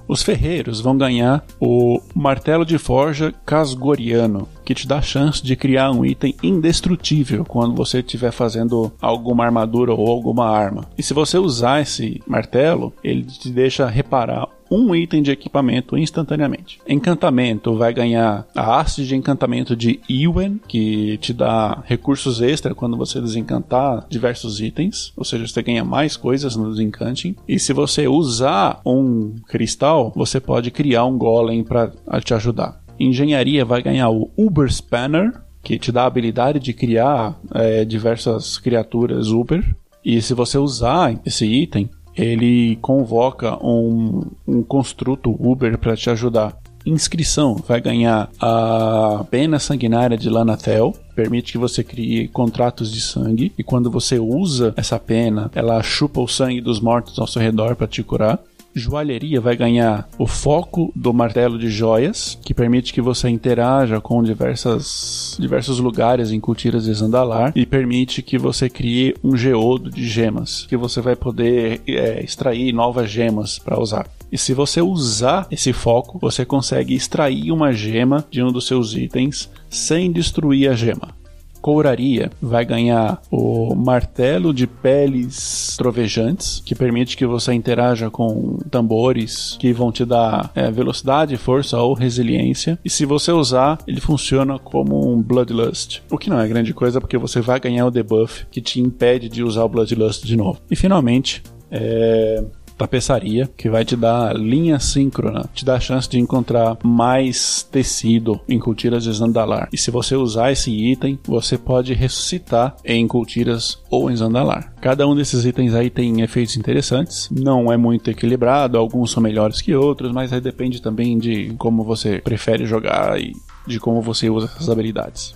Os 0.07 0.23
ferreiros 0.23 0.79
vão 0.79 0.97
ganhar 0.97 1.45
o 1.59 1.99
martelo 2.15 2.65
de 2.65 2.77
forja 2.77 3.33
casgoriano, 3.45 4.47
que 4.63 4.73
te 4.73 4.87
dá 4.87 4.99
a 4.99 5.01
chance 5.01 5.43
de 5.43 5.55
criar 5.55 5.91
um 5.91 6.05
item 6.05 6.33
indestrutível 6.41 7.43
quando 7.43 7.75
você 7.75 7.99
estiver 7.99 8.31
fazendo 8.31 8.91
alguma 9.01 9.43
armadura 9.43 9.93
ou 9.93 10.07
alguma 10.07 10.49
arma. 10.49 10.85
E 10.97 11.03
se 11.03 11.13
você 11.13 11.37
usar 11.37 11.81
esse 11.81 12.21
martelo, 12.25 12.93
ele 13.03 13.23
te 13.23 13.49
deixa 13.49 13.85
reparar 13.87 14.47
um 14.69 14.93
item 14.95 15.21
de 15.21 15.31
equipamento 15.31 15.97
instantaneamente. 15.97 16.79
Encantamento 16.87 17.75
vai 17.75 17.93
ganhar 17.93 18.45
a 18.55 18.79
haste 18.79 19.05
de 19.05 19.15
encantamento 19.15 19.75
de 19.75 19.99
Ewen, 20.09 20.59
que 20.67 21.17
te 21.17 21.33
dá 21.33 21.83
recursos 21.85 22.41
extra 22.41 22.75
quando 22.75 22.97
você 22.97 23.21
desencantar 23.21 24.05
diversos 24.09 24.59
itens, 24.61 25.13
ou 25.15 25.23
seja, 25.23 25.47
você 25.47 25.61
ganha 25.61 25.83
mais 25.83 26.15
coisas 26.15 26.55
no 26.55 26.71
desencanting. 26.71 27.35
E 27.47 27.59
se 27.59 27.73
você 27.73 28.07
usar 28.07 28.81
um 28.85 29.35
cristal, 29.47 30.11
você 30.15 30.39
pode 30.39 30.71
criar 30.71 31.05
um 31.05 31.17
golem 31.17 31.63
para 31.63 31.91
te 32.23 32.33
ajudar. 32.33 32.81
Engenharia 32.99 33.63
vai 33.63 33.81
ganhar 33.81 34.09
o 34.09 34.29
Uber 34.37 34.67
Spanner, 34.71 35.41
que 35.61 35.77
te 35.77 35.91
dá 35.91 36.03
a 36.03 36.07
habilidade 36.07 36.59
de 36.59 36.73
criar 36.73 37.39
é, 37.53 37.85
diversas 37.85 38.57
criaturas 38.57 39.27
Uber. 39.27 39.63
E 40.03 40.21
se 40.21 40.33
você 40.33 40.57
usar 40.57 41.19
esse 41.25 41.45
item, 41.45 41.89
ele 42.17 42.77
convoca 42.77 43.57
um, 43.63 44.23
um 44.47 44.63
construto 44.63 45.31
Uber 45.39 45.77
para 45.77 45.95
te 45.95 46.09
ajudar. 46.09 46.57
Inscrição 46.85 47.55
vai 47.55 47.81
ganhar 47.81 48.29
a 48.39 49.25
pena 49.29 49.59
sanguinária 49.59 50.17
de 50.17 50.29
Lanatel, 50.29 50.95
permite 51.13 51.51
que 51.51 51.57
você 51.57 51.83
crie 51.83 52.29
contratos 52.29 52.91
de 52.91 53.01
sangue. 53.01 53.51
E 53.57 53.63
quando 53.63 53.91
você 53.91 54.17
usa 54.19 54.73
essa 54.77 54.97
pena, 54.97 55.51
ela 55.53 55.83
chupa 55.83 56.21
o 56.21 56.27
sangue 56.27 56.61
dos 56.61 56.79
mortos 56.79 57.19
ao 57.19 57.27
seu 57.27 57.41
redor 57.41 57.75
para 57.75 57.87
te 57.87 58.01
curar 58.03 58.39
joalheria 58.77 59.41
vai 59.41 59.55
ganhar 59.55 60.07
o 60.17 60.27
foco 60.27 60.91
do 60.95 61.13
martelo 61.13 61.57
de 61.57 61.69
joias, 61.69 62.37
que 62.43 62.53
permite 62.53 62.93
que 62.93 63.01
você 63.01 63.29
interaja 63.29 63.99
com 63.99 64.23
diversas, 64.23 65.37
diversos 65.39 65.79
lugares 65.79 66.31
em 66.31 66.39
Cultiras 66.39 66.85
e 66.87 66.93
Zandalar, 66.93 67.51
e 67.55 67.65
permite 67.65 68.21
que 68.21 68.37
você 68.37 68.69
crie 68.69 69.15
um 69.23 69.35
geodo 69.35 69.89
de 69.89 70.07
gemas, 70.07 70.65
que 70.67 70.77
você 70.77 71.01
vai 71.01 71.15
poder 71.15 71.81
é, 71.87 72.23
extrair 72.23 72.73
novas 72.73 73.09
gemas 73.09 73.59
para 73.59 73.79
usar. 73.79 74.07
E 74.31 74.37
se 74.37 74.53
você 74.53 74.81
usar 74.81 75.47
esse 75.49 75.71
foco, 75.71 76.19
você 76.19 76.45
consegue 76.45 76.93
extrair 76.93 77.51
uma 77.51 77.71
gema 77.71 78.25
de 78.29 78.43
um 78.43 78.51
dos 78.51 78.67
seus 78.67 78.93
itens 78.93 79.49
sem 79.69 80.11
destruir 80.11 80.69
a 80.69 80.75
gema. 80.75 81.15
Couraria 81.61 82.31
vai 82.41 82.65
ganhar 82.65 83.21
o 83.31 83.75
martelo 83.75 84.53
de 84.53 84.67
peles 84.67 85.75
trovejantes, 85.77 86.61
que 86.65 86.75
permite 86.75 87.17
que 87.17 87.25
você 87.25 87.53
interaja 87.53 88.09
com 88.09 88.57
tambores 88.69 89.57
que 89.59 89.73
vão 89.73 89.91
te 89.91 90.05
dar 90.05 90.51
é, 90.55 90.71
velocidade, 90.71 91.37
força 91.37 91.77
ou 91.77 91.93
resiliência. 91.93 92.79
E 92.83 92.89
se 92.89 93.05
você 93.05 93.31
usar, 93.31 93.79
ele 93.87 94.01
funciona 94.01 94.59
como 94.59 95.11
um 95.11 95.21
Bloodlust, 95.21 96.01
o 96.09 96.17
que 96.17 96.29
não 96.29 96.39
é 96.39 96.47
grande 96.47 96.73
coisa 96.73 96.99
porque 96.99 97.17
você 97.17 97.41
vai 97.41 97.59
ganhar 97.59 97.85
o 97.85 97.91
debuff 97.91 98.45
que 98.51 98.61
te 98.61 98.79
impede 98.79 99.29
de 99.29 99.43
usar 99.43 99.63
o 99.63 99.69
Bloodlust 99.69 100.25
de 100.25 100.35
novo. 100.35 100.59
E 100.69 100.75
finalmente, 100.75 101.43
é, 101.71 102.43
tapeçaria, 102.77 103.49
que 103.57 103.69
vai 103.69 103.83
te 103.83 103.95
dar 103.95 104.35
linha 104.35 104.79
síncrona, 104.79 105.49
te 105.53 105.65
dá 105.65 105.75
a 105.75 105.79
chance 105.79 106.07
de 106.07 106.19
encontrar 106.19 106.77
mais 106.83 107.63
tecido 107.63 108.39
em 108.47 108.59
cultiras 108.59 109.03
de 109.03 109.11
Zandalar. 109.11 109.69
E 109.73 109.77
se 109.77 109.91
você 109.91 110.15
usar 110.15 110.51
esse 110.51 110.71
item, 110.71 111.19
você 111.25 111.57
pode 111.57 111.93
ressuscitar 111.93 112.75
em 112.85 113.07
cultiras 113.07 113.79
ou 113.89 114.11
em 114.11 114.15
Zandalar. 114.15 114.73
Cada 114.79 115.07
um 115.07 115.15
desses 115.15 115.45
itens 115.45 115.73
aí 115.73 115.89
tem 115.89 116.21
efeitos 116.21 116.55
interessantes, 116.55 117.29
não 117.31 117.71
é 117.71 117.77
muito 117.77 118.09
equilibrado, 118.09 118.77
alguns 118.77 119.11
são 119.11 119.21
melhores 119.21 119.61
que 119.61 119.75
outros, 119.75 120.11
mas 120.11 120.31
aí 120.31 120.39
depende 120.39 120.81
também 120.81 121.17
de 121.17 121.53
como 121.57 121.83
você 121.83 122.19
prefere 122.19 122.65
jogar 122.65 123.19
e 123.19 123.33
de 123.65 123.79
como 123.79 124.01
você 124.01 124.29
usa 124.29 124.45
essas 124.45 124.69
habilidades. 124.69 125.35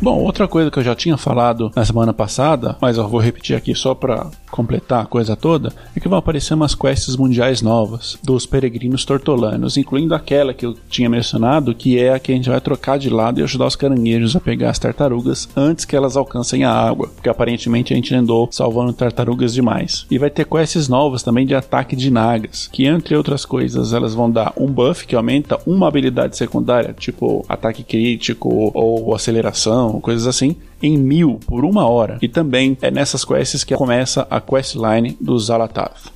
Bom, 0.00 0.22
outra 0.22 0.46
coisa 0.46 0.70
que 0.70 0.78
eu 0.78 0.84
já 0.84 0.94
tinha 0.94 1.16
falado 1.16 1.72
na 1.74 1.84
semana 1.84 2.12
passada, 2.12 2.76
mas 2.80 2.98
eu 2.98 3.08
vou 3.08 3.18
repetir 3.18 3.56
aqui 3.56 3.74
só 3.74 3.94
para 3.94 4.30
completar 4.50 5.02
a 5.02 5.06
coisa 5.06 5.34
toda, 5.34 5.72
é 5.94 6.00
que 6.00 6.08
vão 6.08 6.18
aparecer 6.18 6.54
umas 6.54 6.74
quests 6.74 7.16
mundiais 7.16 7.62
novas 7.62 8.18
dos 8.22 8.44
peregrinos 8.44 9.04
tortolanos, 9.04 9.76
incluindo 9.76 10.14
aquela 10.14 10.52
que 10.52 10.66
eu 10.66 10.74
tinha 10.88 11.08
mencionado, 11.08 11.74
que 11.74 11.98
é 11.98 12.12
a 12.12 12.18
que 12.18 12.30
a 12.30 12.34
gente 12.34 12.48
vai 12.48 12.60
trocar 12.60 12.98
de 12.98 13.08
lado 13.08 13.40
e 13.40 13.42
ajudar 13.42 13.66
os 13.66 13.76
caranguejos 13.76 14.36
a 14.36 14.40
pegar 14.40 14.70
as 14.70 14.78
tartarugas 14.78 15.48
antes 15.56 15.84
que 15.86 15.96
elas 15.96 16.16
alcancem 16.16 16.62
a 16.62 16.70
água, 16.70 17.08
porque 17.08 17.28
aparentemente 17.28 17.92
a 17.92 17.96
gente 17.96 18.14
andou 18.14 18.48
salvando 18.52 18.92
tartarugas 18.92 19.54
demais. 19.54 20.06
E 20.10 20.18
vai 20.18 20.30
ter 20.30 20.46
quests 20.46 20.88
novas 20.88 21.22
também 21.22 21.46
de 21.46 21.54
ataque 21.54 21.96
de 21.96 22.10
nagas, 22.10 22.68
que 22.70 22.86
entre 22.86 23.16
outras 23.16 23.46
coisas 23.46 23.94
elas 23.94 24.14
vão 24.14 24.30
dar 24.30 24.52
um 24.58 24.66
buff 24.66 25.06
que 25.06 25.16
aumenta 25.16 25.58
uma 25.66 25.88
habilidade 25.88 26.36
secundária, 26.36 26.94
tipo 26.96 27.44
ataque 27.48 27.82
crítico 27.82 28.70
ou 28.74 29.14
aceleração 29.14 29.85
coisas 30.00 30.26
assim, 30.26 30.56
em 30.82 30.96
mil 30.96 31.40
por 31.46 31.64
uma 31.64 31.86
hora. 31.88 32.18
E 32.22 32.28
também 32.28 32.76
é 32.80 32.90
nessas 32.90 33.24
quests 33.24 33.64
que 33.64 33.74
começa 33.74 34.26
a 34.30 34.40
questline 34.40 35.16
do 35.20 35.38
Zalatath. 35.38 36.12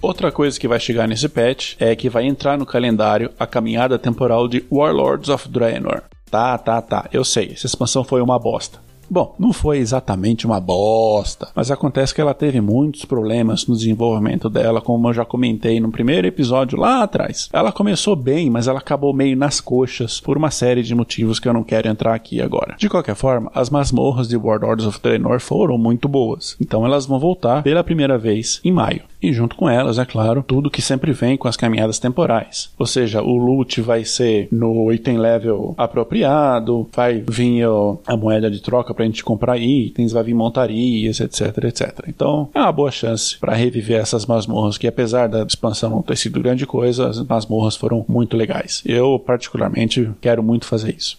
Outra 0.00 0.32
coisa 0.32 0.58
que 0.58 0.66
vai 0.66 0.80
chegar 0.80 1.06
nesse 1.06 1.28
patch 1.28 1.76
é 1.78 1.94
que 1.94 2.08
vai 2.08 2.26
entrar 2.26 2.58
no 2.58 2.66
calendário 2.66 3.30
a 3.38 3.46
caminhada 3.46 3.98
temporal 3.98 4.48
de 4.48 4.64
Warlords 4.70 5.28
of 5.28 5.48
Draenor. 5.48 6.02
Tá, 6.28 6.58
tá, 6.58 6.82
tá, 6.82 7.08
eu 7.12 7.24
sei, 7.24 7.52
essa 7.52 7.66
expansão 7.66 8.02
foi 8.02 8.20
uma 8.20 8.38
bosta. 8.38 8.80
Bom, 9.12 9.34
não 9.38 9.52
foi 9.52 9.76
exatamente 9.76 10.46
uma 10.46 10.58
bosta, 10.58 11.48
mas 11.54 11.70
acontece 11.70 12.14
que 12.14 12.20
ela 12.22 12.32
teve 12.32 12.62
muitos 12.62 13.04
problemas 13.04 13.66
no 13.66 13.76
desenvolvimento 13.76 14.48
dela, 14.48 14.80
como 14.80 15.06
eu 15.06 15.12
já 15.12 15.22
comentei 15.22 15.78
no 15.80 15.92
primeiro 15.92 16.26
episódio 16.26 16.78
lá 16.78 17.02
atrás. 17.02 17.50
Ela 17.52 17.70
começou 17.70 18.16
bem, 18.16 18.48
mas 18.48 18.68
ela 18.68 18.78
acabou 18.78 19.12
meio 19.12 19.36
nas 19.36 19.60
coxas 19.60 20.18
por 20.18 20.38
uma 20.38 20.50
série 20.50 20.82
de 20.82 20.94
motivos 20.94 21.38
que 21.38 21.46
eu 21.46 21.52
não 21.52 21.62
quero 21.62 21.90
entrar 21.90 22.14
aqui 22.14 22.40
agora. 22.40 22.74
De 22.78 22.88
qualquer 22.88 23.14
forma, 23.14 23.52
as 23.54 23.68
masmorras 23.68 24.28
de 24.28 24.36
Warlords 24.38 24.86
of 24.86 24.98
Draenor 25.02 25.40
foram 25.40 25.76
muito 25.76 26.08
boas, 26.08 26.56
então 26.58 26.86
elas 26.86 27.04
vão 27.04 27.20
voltar 27.20 27.62
pela 27.62 27.84
primeira 27.84 28.16
vez 28.16 28.62
em 28.64 28.72
maio 28.72 29.11
e 29.22 29.32
junto 29.32 29.54
com 29.54 29.68
elas, 29.68 29.98
é 29.98 30.04
claro, 30.04 30.42
tudo 30.42 30.70
que 30.70 30.82
sempre 30.82 31.12
vem 31.12 31.36
com 31.36 31.46
as 31.46 31.56
caminhadas 31.56 31.98
temporais. 31.98 32.70
Ou 32.78 32.86
seja, 32.86 33.22
o 33.22 33.36
loot 33.36 33.80
vai 33.80 34.04
ser 34.04 34.48
no 34.50 34.92
item 34.92 35.18
level 35.18 35.74
apropriado, 35.78 36.88
vai 36.92 37.22
vir 37.28 37.64
a 38.06 38.16
moeda 38.16 38.50
de 38.50 38.60
troca 38.60 38.92
pra 38.92 39.04
gente 39.04 39.22
comprar 39.22 39.58
itens, 39.58 40.12
vai 40.12 40.24
vir 40.24 40.34
montarias, 40.34 41.20
etc, 41.20 41.64
etc. 41.64 42.04
Então, 42.08 42.48
é 42.54 42.58
uma 42.58 42.72
boa 42.72 42.90
chance 42.90 43.38
para 43.38 43.54
reviver 43.54 44.00
essas 44.00 44.26
masmorras 44.26 44.76
que 44.76 44.88
apesar 44.88 45.28
da 45.28 45.42
expansão 45.42 45.90
não 45.90 46.02
ter 46.02 46.16
sido 46.16 46.42
grande 46.42 46.66
coisa, 46.66 47.08
as 47.08 47.22
masmorras 47.22 47.76
foram 47.76 48.04
muito 48.08 48.36
legais. 48.36 48.82
Eu 48.84 49.18
particularmente 49.18 50.10
quero 50.20 50.42
muito 50.42 50.66
fazer 50.66 50.96
isso. 50.96 51.18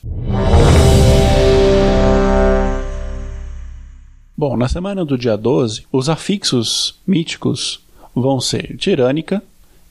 Bom, 4.35 4.57
na 4.57 4.67
semana 4.67 5.05
do 5.05 5.17
dia 5.17 5.37
12, 5.37 5.85
os 5.91 6.09
afixos 6.09 6.99
míticos 7.05 7.83
vão 8.15 8.39
ser 8.39 8.75
tirânica, 8.77 9.41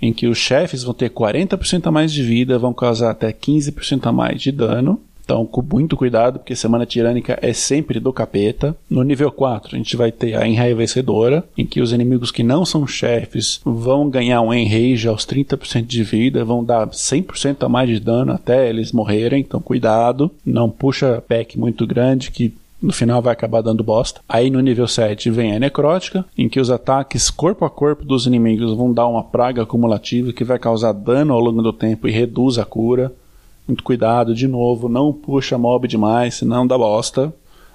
em 0.00 0.12
que 0.12 0.26
os 0.26 0.38
chefes 0.38 0.82
vão 0.82 0.92
ter 0.92 1.10
40% 1.10 1.86
a 1.86 1.90
mais 1.90 2.12
de 2.12 2.22
vida, 2.22 2.58
vão 2.58 2.72
causar 2.72 3.10
até 3.10 3.32
15% 3.32 4.06
a 4.06 4.12
mais 4.12 4.40
de 4.40 4.50
dano. 4.50 5.00
Então, 5.24 5.46
com 5.46 5.62
muito 5.62 5.96
cuidado, 5.96 6.40
porque 6.40 6.56
Semana 6.56 6.84
Tirânica 6.84 7.38
é 7.40 7.52
sempre 7.52 8.00
do 8.00 8.12
capeta. 8.12 8.76
No 8.90 9.02
nível 9.04 9.30
4, 9.30 9.74
a 9.74 9.78
gente 9.78 9.96
vai 9.96 10.10
ter 10.10 10.34
a 10.34 10.46
Enraivecedora, 10.46 11.44
em 11.56 11.64
que 11.64 11.80
os 11.80 11.92
inimigos 11.92 12.32
que 12.32 12.42
não 12.42 12.64
são 12.64 12.86
chefes 12.86 13.60
vão 13.64 14.10
ganhar 14.10 14.42
um 14.42 14.52
Enrage 14.52 15.06
aos 15.06 15.24
30% 15.24 15.86
de 15.86 16.02
vida, 16.02 16.44
vão 16.44 16.64
dar 16.64 16.88
100% 16.88 17.64
a 17.64 17.68
mais 17.68 17.88
de 17.88 18.00
dano 18.00 18.32
até 18.32 18.68
eles 18.68 18.92
morrerem. 18.92 19.40
Então, 19.40 19.60
cuidado. 19.60 20.30
Não 20.44 20.68
puxa 20.68 21.22
pack 21.26 21.58
muito 21.58 21.86
grande, 21.86 22.32
que 22.32 22.52
no 22.82 22.92
final 22.92 23.22
vai 23.22 23.32
acabar 23.32 23.62
dando 23.62 23.84
bosta. 23.84 24.20
Aí 24.28 24.50
no 24.50 24.60
nível 24.60 24.88
7 24.88 25.30
vem 25.30 25.54
a 25.54 25.58
necrótica, 25.58 26.24
em 26.36 26.48
que 26.48 26.60
os 26.60 26.70
ataques 26.70 27.30
corpo 27.30 27.64
a 27.64 27.70
corpo 27.70 28.04
dos 28.04 28.26
inimigos 28.26 28.76
vão 28.76 28.92
dar 28.92 29.06
uma 29.06 29.22
praga 29.22 29.62
acumulativa 29.62 30.32
que 30.32 30.44
vai 30.44 30.58
causar 30.58 30.92
dano 30.92 31.32
ao 31.32 31.40
longo 31.40 31.62
do 31.62 31.72
tempo 31.72 32.08
e 32.08 32.10
reduz 32.10 32.58
a 32.58 32.64
cura. 32.64 33.12
Muito 33.66 33.84
cuidado, 33.84 34.34
de 34.34 34.48
novo, 34.48 34.88
não 34.88 35.12
puxa 35.12 35.56
mob 35.56 35.86
demais, 35.86 36.34
senão 36.34 36.66
dá 36.66 36.76
bosta. 36.76 37.32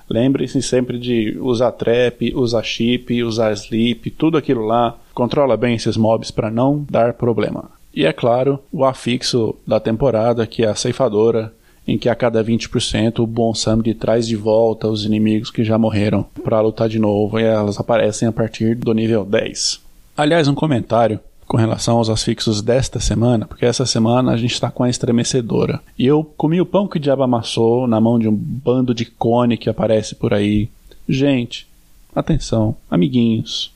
Lembre-se 0.09 0.61
sempre 0.61 0.97
de 0.97 1.37
usar 1.39 1.71
trap, 1.71 2.33
usar 2.35 2.63
chip, 2.63 3.23
usar 3.23 3.51
sleep, 3.53 4.09
tudo 4.11 4.37
aquilo 4.37 4.65
lá. 4.65 4.95
Controla 5.13 5.57
bem 5.57 5.75
esses 5.75 5.97
mobs 5.97 6.31
para 6.31 6.51
não 6.51 6.85
dar 6.89 7.13
problema. 7.13 7.69
E 7.93 8.05
é 8.05 8.13
claro, 8.13 8.59
o 8.71 8.85
afixo 8.85 9.55
da 9.65 9.79
temporada, 9.79 10.45
que 10.45 10.63
é 10.63 10.67
a 10.67 10.75
ceifadora, 10.75 11.51
em 11.87 11.97
que 11.97 12.09
a 12.09 12.15
cada 12.15 12.43
20% 12.43 13.19
o 13.19 13.27
Bon 13.27 13.53
Samedi 13.53 13.93
traz 13.93 14.27
de 14.27 14.35
volta 14.35 14.87
os 14.87 15.05
inimigos 15.05 15.49
que 15.49 15.63
já 15.63 15.77
morreram 15.77 16.25
para 16.43 16.59
lutar 16.59 16.89
de 16.89 16.99
novo 16.99 17.39
e 17.39 17.43
elas 17.43 17.79
aparecem 17.79 18.27
a 18.27 18.31
partir 18.31 18.75
do 18.75 18.93
nível 18.93 19.23
10. 19.23 19.79
Aliás, 20.17 20.47
um 20.47 20.55
comentário 20.55 21.19
com 21.47 21.55
relação 21.55 21.97
aos 21.97 22.09
afixos 22.09 22.61
desta 22.61 22.99
semana, 22.99 23.45
porque 23.45 23.65
essa 23.65 23.85
semana 23.85 24.33
a 24.33 24.37
gente 24.37 24.53
está 24.53 24.69
com 24.69 24.83
a 24.83 24.89
estremecedora. 24.89 25.79
E 25.97 26.05
eu 26.05 26.23
comi 26.35 26.59
o 26.59 26.65
pão 26.65 26.87
que 26.87 26.97
o 26.97 26.99
diabo 26.99 27.23
amassou 27.23 27.87
na 27.87 28.01
mão 28.01 28.19
de 28.19 28.27
um 28.27 28.35
bando 28.35 28.93
de 28.93 29.05
cone 29.05 29.57
que 29.57 29.69
aparece 29.69 30.13
por 30.13 30.33
aí. 30.33 30.69
Gente, 31.07 31.65
atenção, 32.13 32.75
amiguinhos, 32.91 33.71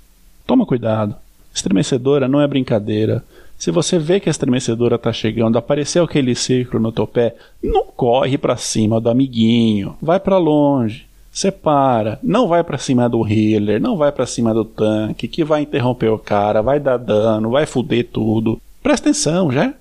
toma 0.46 0.66
cuidado. 0.66 1.16
Estremecedora 1.56 2.28
não 2.28 2.42
é 2.42 2.48
brincadeira. 2.48 3.24
Se 3.62 3.70
você 3.70 4.00
vê 4.00 4.20
que 4.20 4.28
a 4.28 4.32
estremecedora 4.32 4.96
está 4.96 5.14
chegando, 5.14 5.56
apareceu 5.56 6.04
aquele 6.04 6.34
círculo 6.34 6.82
no 6.82 6.92
teu 6.92 7.06
pé, 7.06 7.36
não 7.64 7.86
corre 7.86 8.36
para 8.36 8.58
cima 8.58 9.00
do 9.00 9.08
amiguinho, 9.08 9.96
vai 10.02 10.20
para 10.20 10.40
longe. 10.40 11.06
Separa, 11.32 12.18
não 12.24 12.48
vai 12.48 12.64
para 12.64 12.80
cima 12.80 13.08
do 13.08 13.24
healer, 13.24 13.80
não 13.80 13.96
vai 13.96 14.12
para 14.12 14.26
cima 14.26 14.52
do 14.52 14.66
tanque, 14.66 15.28
que 15.28 15.44
vai 15.44 15.62
interromper 15.62 16.10
o 16.10 16.18
cara, 16.18 16.64
vai 16.64 16.80
dar 16.80 16.98
dano, 16.98 17.52
vai 17.52 17.68
foder 17.68 18.10
tudo. 18.12 18.60
Presta 18.82 19.10
atenção, 19.10 19.52
já? 19.52 19.76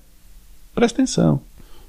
Presta 0.75 1.01
atenção. 1.01 1.41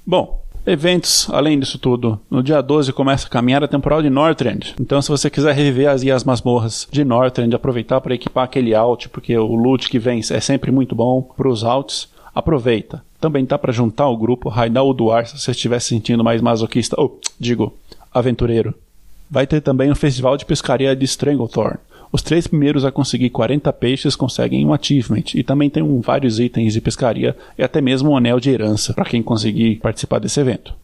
Bom, 0.06 0.41
Eventos, 0.64 1.28
além 1.32 1.58
disso 1.58 1.76
tudo, 1.76 2.20
no 2.30 2.40
dia 2.40 2.60
12 2.62 2.92
começa 2.92 3.26
a 3.26 3.30
caminhada 3.30 3.66
temporal 3.66 4.00
de 4.00 4.08
Northrend. 4.08 4.76
Então, 4.80 5.02
se 5.02 5.08
você 5.08 5.28
quiser 5.28 5.52
reviver 5.56 5.90
as, 5.90 6.06
as 6.06 6.22
masmorras 6.22 6.86
de 6.88 7.04
Northrend, 7.04 7.52
aproveitar 7.52 8.00
para 8.00 8.14
equipar 8.14 8.44
aquele 8.44 8.72
alt, 8.72 9.08
porque 9.08 9.36
o 9.36 9.56
loot 9.56 9.90
que 9.90 9.98
vem 9.98 10.20
é 10.30 10.40
sempre 10.40 10.70
muito 10.70 10.94
bom 10.94 11.20
para 11.20 11.48
os 11.48 11.64
alts, 11.64 12.08
aproveita. 12.32 13.02
Também 13.20 13.44
tá 13.44 13.58
para 13.58 13.72
juntar 13.72 14.08
o 14.08 14.16
grupo 14.16 14.48
Raidal 14.48 14.94
Duar 14.94 15.26
se 15.26 15.36
você 15.36 15.50
estiver 15.50 15.80
se 15.80 15.88
sentindo 15.88 16.22
mais 16.22 16.40
masoquista, 16.40 16.94
ou, 16.96 17.18
digo, 17.40 17.74
aventureiro. 18.14 18.72
Vai 19.28 19.48
ter 19.48 19.62
também 19.62 19.90
o 19.90 19.96
festival 19.96 20.36
de 20.36 20.44
pescaria 20.44 20.94
de 20.94 21.04
Stranglethorn. 21.04 21.78
Os 22.12 22.20
três 22.20 22.46
primeiros 22.46 22.84
a 22.84 22.92
conseguir 22.92 23.30
40 23.30 23.72
peixes 23.72 24.14
conseguem 24.14 24.66
um 24.66 24.74
achievement 24.74 25.34
e 25.34 25.42
também 25.42 25.70
tem 25.70 25.82
um, 25.82 25.98
vários 26.02 26.38
itens 26.38 26.74
de 26.74 26.80
pescaria 26.82 27.34
e 27.56 27.62
até 27.62 27.80
mesmo 27.80 28.10
um 28.10 28.16
anel 28.18 28.38
de 28.38 28.50
herança 28.50 28.92
para 28.92 29.06
quem 29.06 29.22
conseguir 29.22 29.76
participar 29.76 30.18
desse 30.18 30.38
evento. 30.38 30.74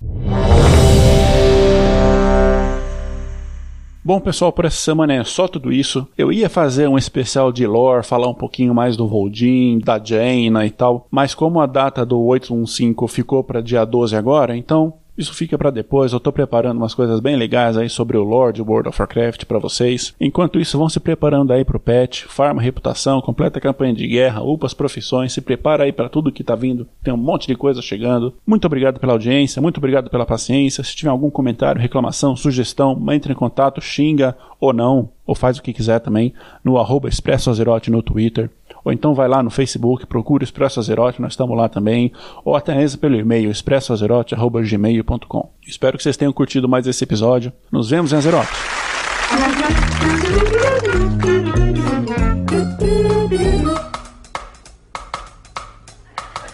Bom, 4.03 4.19
pessoal, 4.21 4.51
por 4.51 4.65
essa 4.65 4.79
semana 4.79 5.13
é 5.13 5.23
só 5.23 5.47
tudo 5.47 5.71
isso. 5.71 6.09
Eu 6.17 6.33
ia 6.33 6.49
fazer 6.49 6.89
um 6.89 6.97
especial 6.97 7.53
de 7.53 7.67
lore, 7.67 8.07
falar 8.07 8.27
um 8.27 8.35
pouquinho 8.35 8.75
mais 8.75 8.97
do 8.97 9.07
Voldin, 9.07 9.81
da 9.81 10.03
Jaina 10.03 10.65
e 10.65 10.71
tal, 10.71 11.07
mas 11.11 11.35
como 11.35 11.61
a 11.61 11.67
data 11.67 12.07
do 12.07 12.19
815 12.19 12.95
ficou 13.15 13.45
para 13.45 13.61
dia 13.61 13.85
12 13.85 14.17
agora, 14.17 14.57
então 14.57 14.95
isso 15.19 15.35
fica 15.35 15.59
para 15.59 15.71
depois. 15.71 16.13
Eu 16.13 16.21
tô 16.21 16.33
preparando 16.33 16.79
umas 16.79 16.95
coisas 16.95 17.21
bem 17.21 17.37
legais 17.37 17.77
aí 17.77 17.89
sobre 17.89 18.17
o 18.17 18.23
Lord 18.23 18.63
World 18.63 18.89
of 18.89 19.01
Warcraft 19.01 19.45
para 19.45 19.59
vocês. 19.59 20.15
Enquanto 20.21 20.61
isso, 20.61 20.79
vão 20.79 20.89
se 20.89 21.01
preparando 21.01 21.53
aí 21.53 21.65
pro 21.65 21.81
patch, 21.81 22.25
farma 22.25 22.63
reputação, 22.63 23.21
completa 23.21 23.59
a 23.59 23.63
campanha 23.63 23.93
de 23.93 24.07
guerra, 24.07 24.43
upa 24.43 24.67
as 24.67 24.75
profissões, 24.75 25.33
se 25.33 25.41
prepara 25.41 25.85
aí 25.85 25.93
para 25.93 26.09
tudo 26.09 26.33
que 26.33 26.45
tá 26.45 26.55
vindo. 26.55 26.87
Tem 27.03 27.13
um 27.13 27.17
monte 27.19 27.47
de 27.47 27.57
coisa 27.57 27.83
chegando. 27.83 28.33
Muito 28.47 28.67
obrigado 28.67 29.01
pela 29.01 29.13
audiência, 29.13 29.61
muito 29.61 29.79
obrigado 29.79 30.09
pela 30.09 30.25
paciência. 30.25 30.85
Se 30.85 30.95
tiver 30.95 31.11
algum 31.11 31.31
comentário, 31.31 31.81
reclamação, 31.81 32.37
sugestão, 32.37 32.99
entre 33.11 33.33
em 33.33 33.37
contato, 33.37 33.81
xinga 33.81 34.37
ou 34.61 34.73
não, 34.73 35.11
ou 35.29 35.37
faz 35.37 35.59
o 35.59 35.63
que 35.63 35.73
quiser 35.73 36.01
também 36.01 36.35
no 36.65 36.77
arroba 36.77 37.09
Expresso 37.09 37.51
Azerote 37.51 37.89
no 37.89 38.03
Twitter 38.03 38.51
ou 38.85 38.93
então 38.93 39.15
vai 39.15 39.29
lá 39.29 39.41
no 39.43 39.51
Facebook, 39.51 40.07
procura 40.07 40.43
Expresso 40.43 40.81
Azerote, 40.81 41.21
nós 41.21 41.33
estamos 41.33 41.55
lá 41.57 41.69
também, 41.69 42.11
ou 42.45 42.57
até 42.57 42.75
mesmo 42.75 42.99
pelo 42.99 43.15
e-mail 43.17 43.51
expressoazerote.gmail.com. 43.51 45.51
Espero 45.67 45.99
que 45.99 46.03
vocês 46.03 46.17
tenham 46.17 46.33
curtido 46.33 46.67
mais 46.69 46.87
esse 46.87 47.05
episódio. 47.05 47.53
Nos 47.71 47.91
vemos 47.91 48.15
em 48.15 48.17
Azerote. 48.17 48.49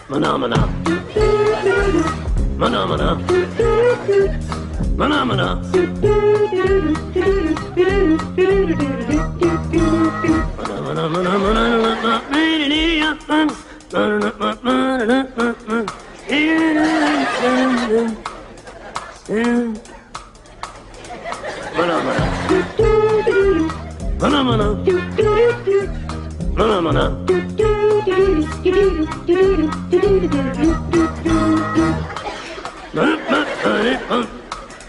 Maná, 0.09 0.37
maná. 0.37 0.67
Maná, 2.57 2.85
maná. 2.85 3.17
Maná, 4.95 5.25
maná. 5.25 5.59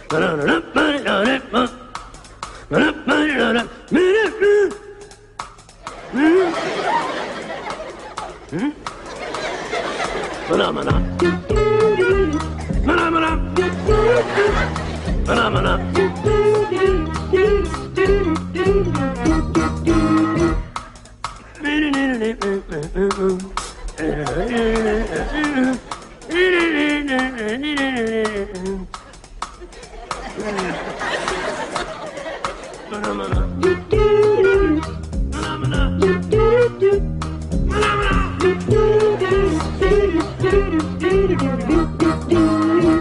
Maná, 0.07 0.39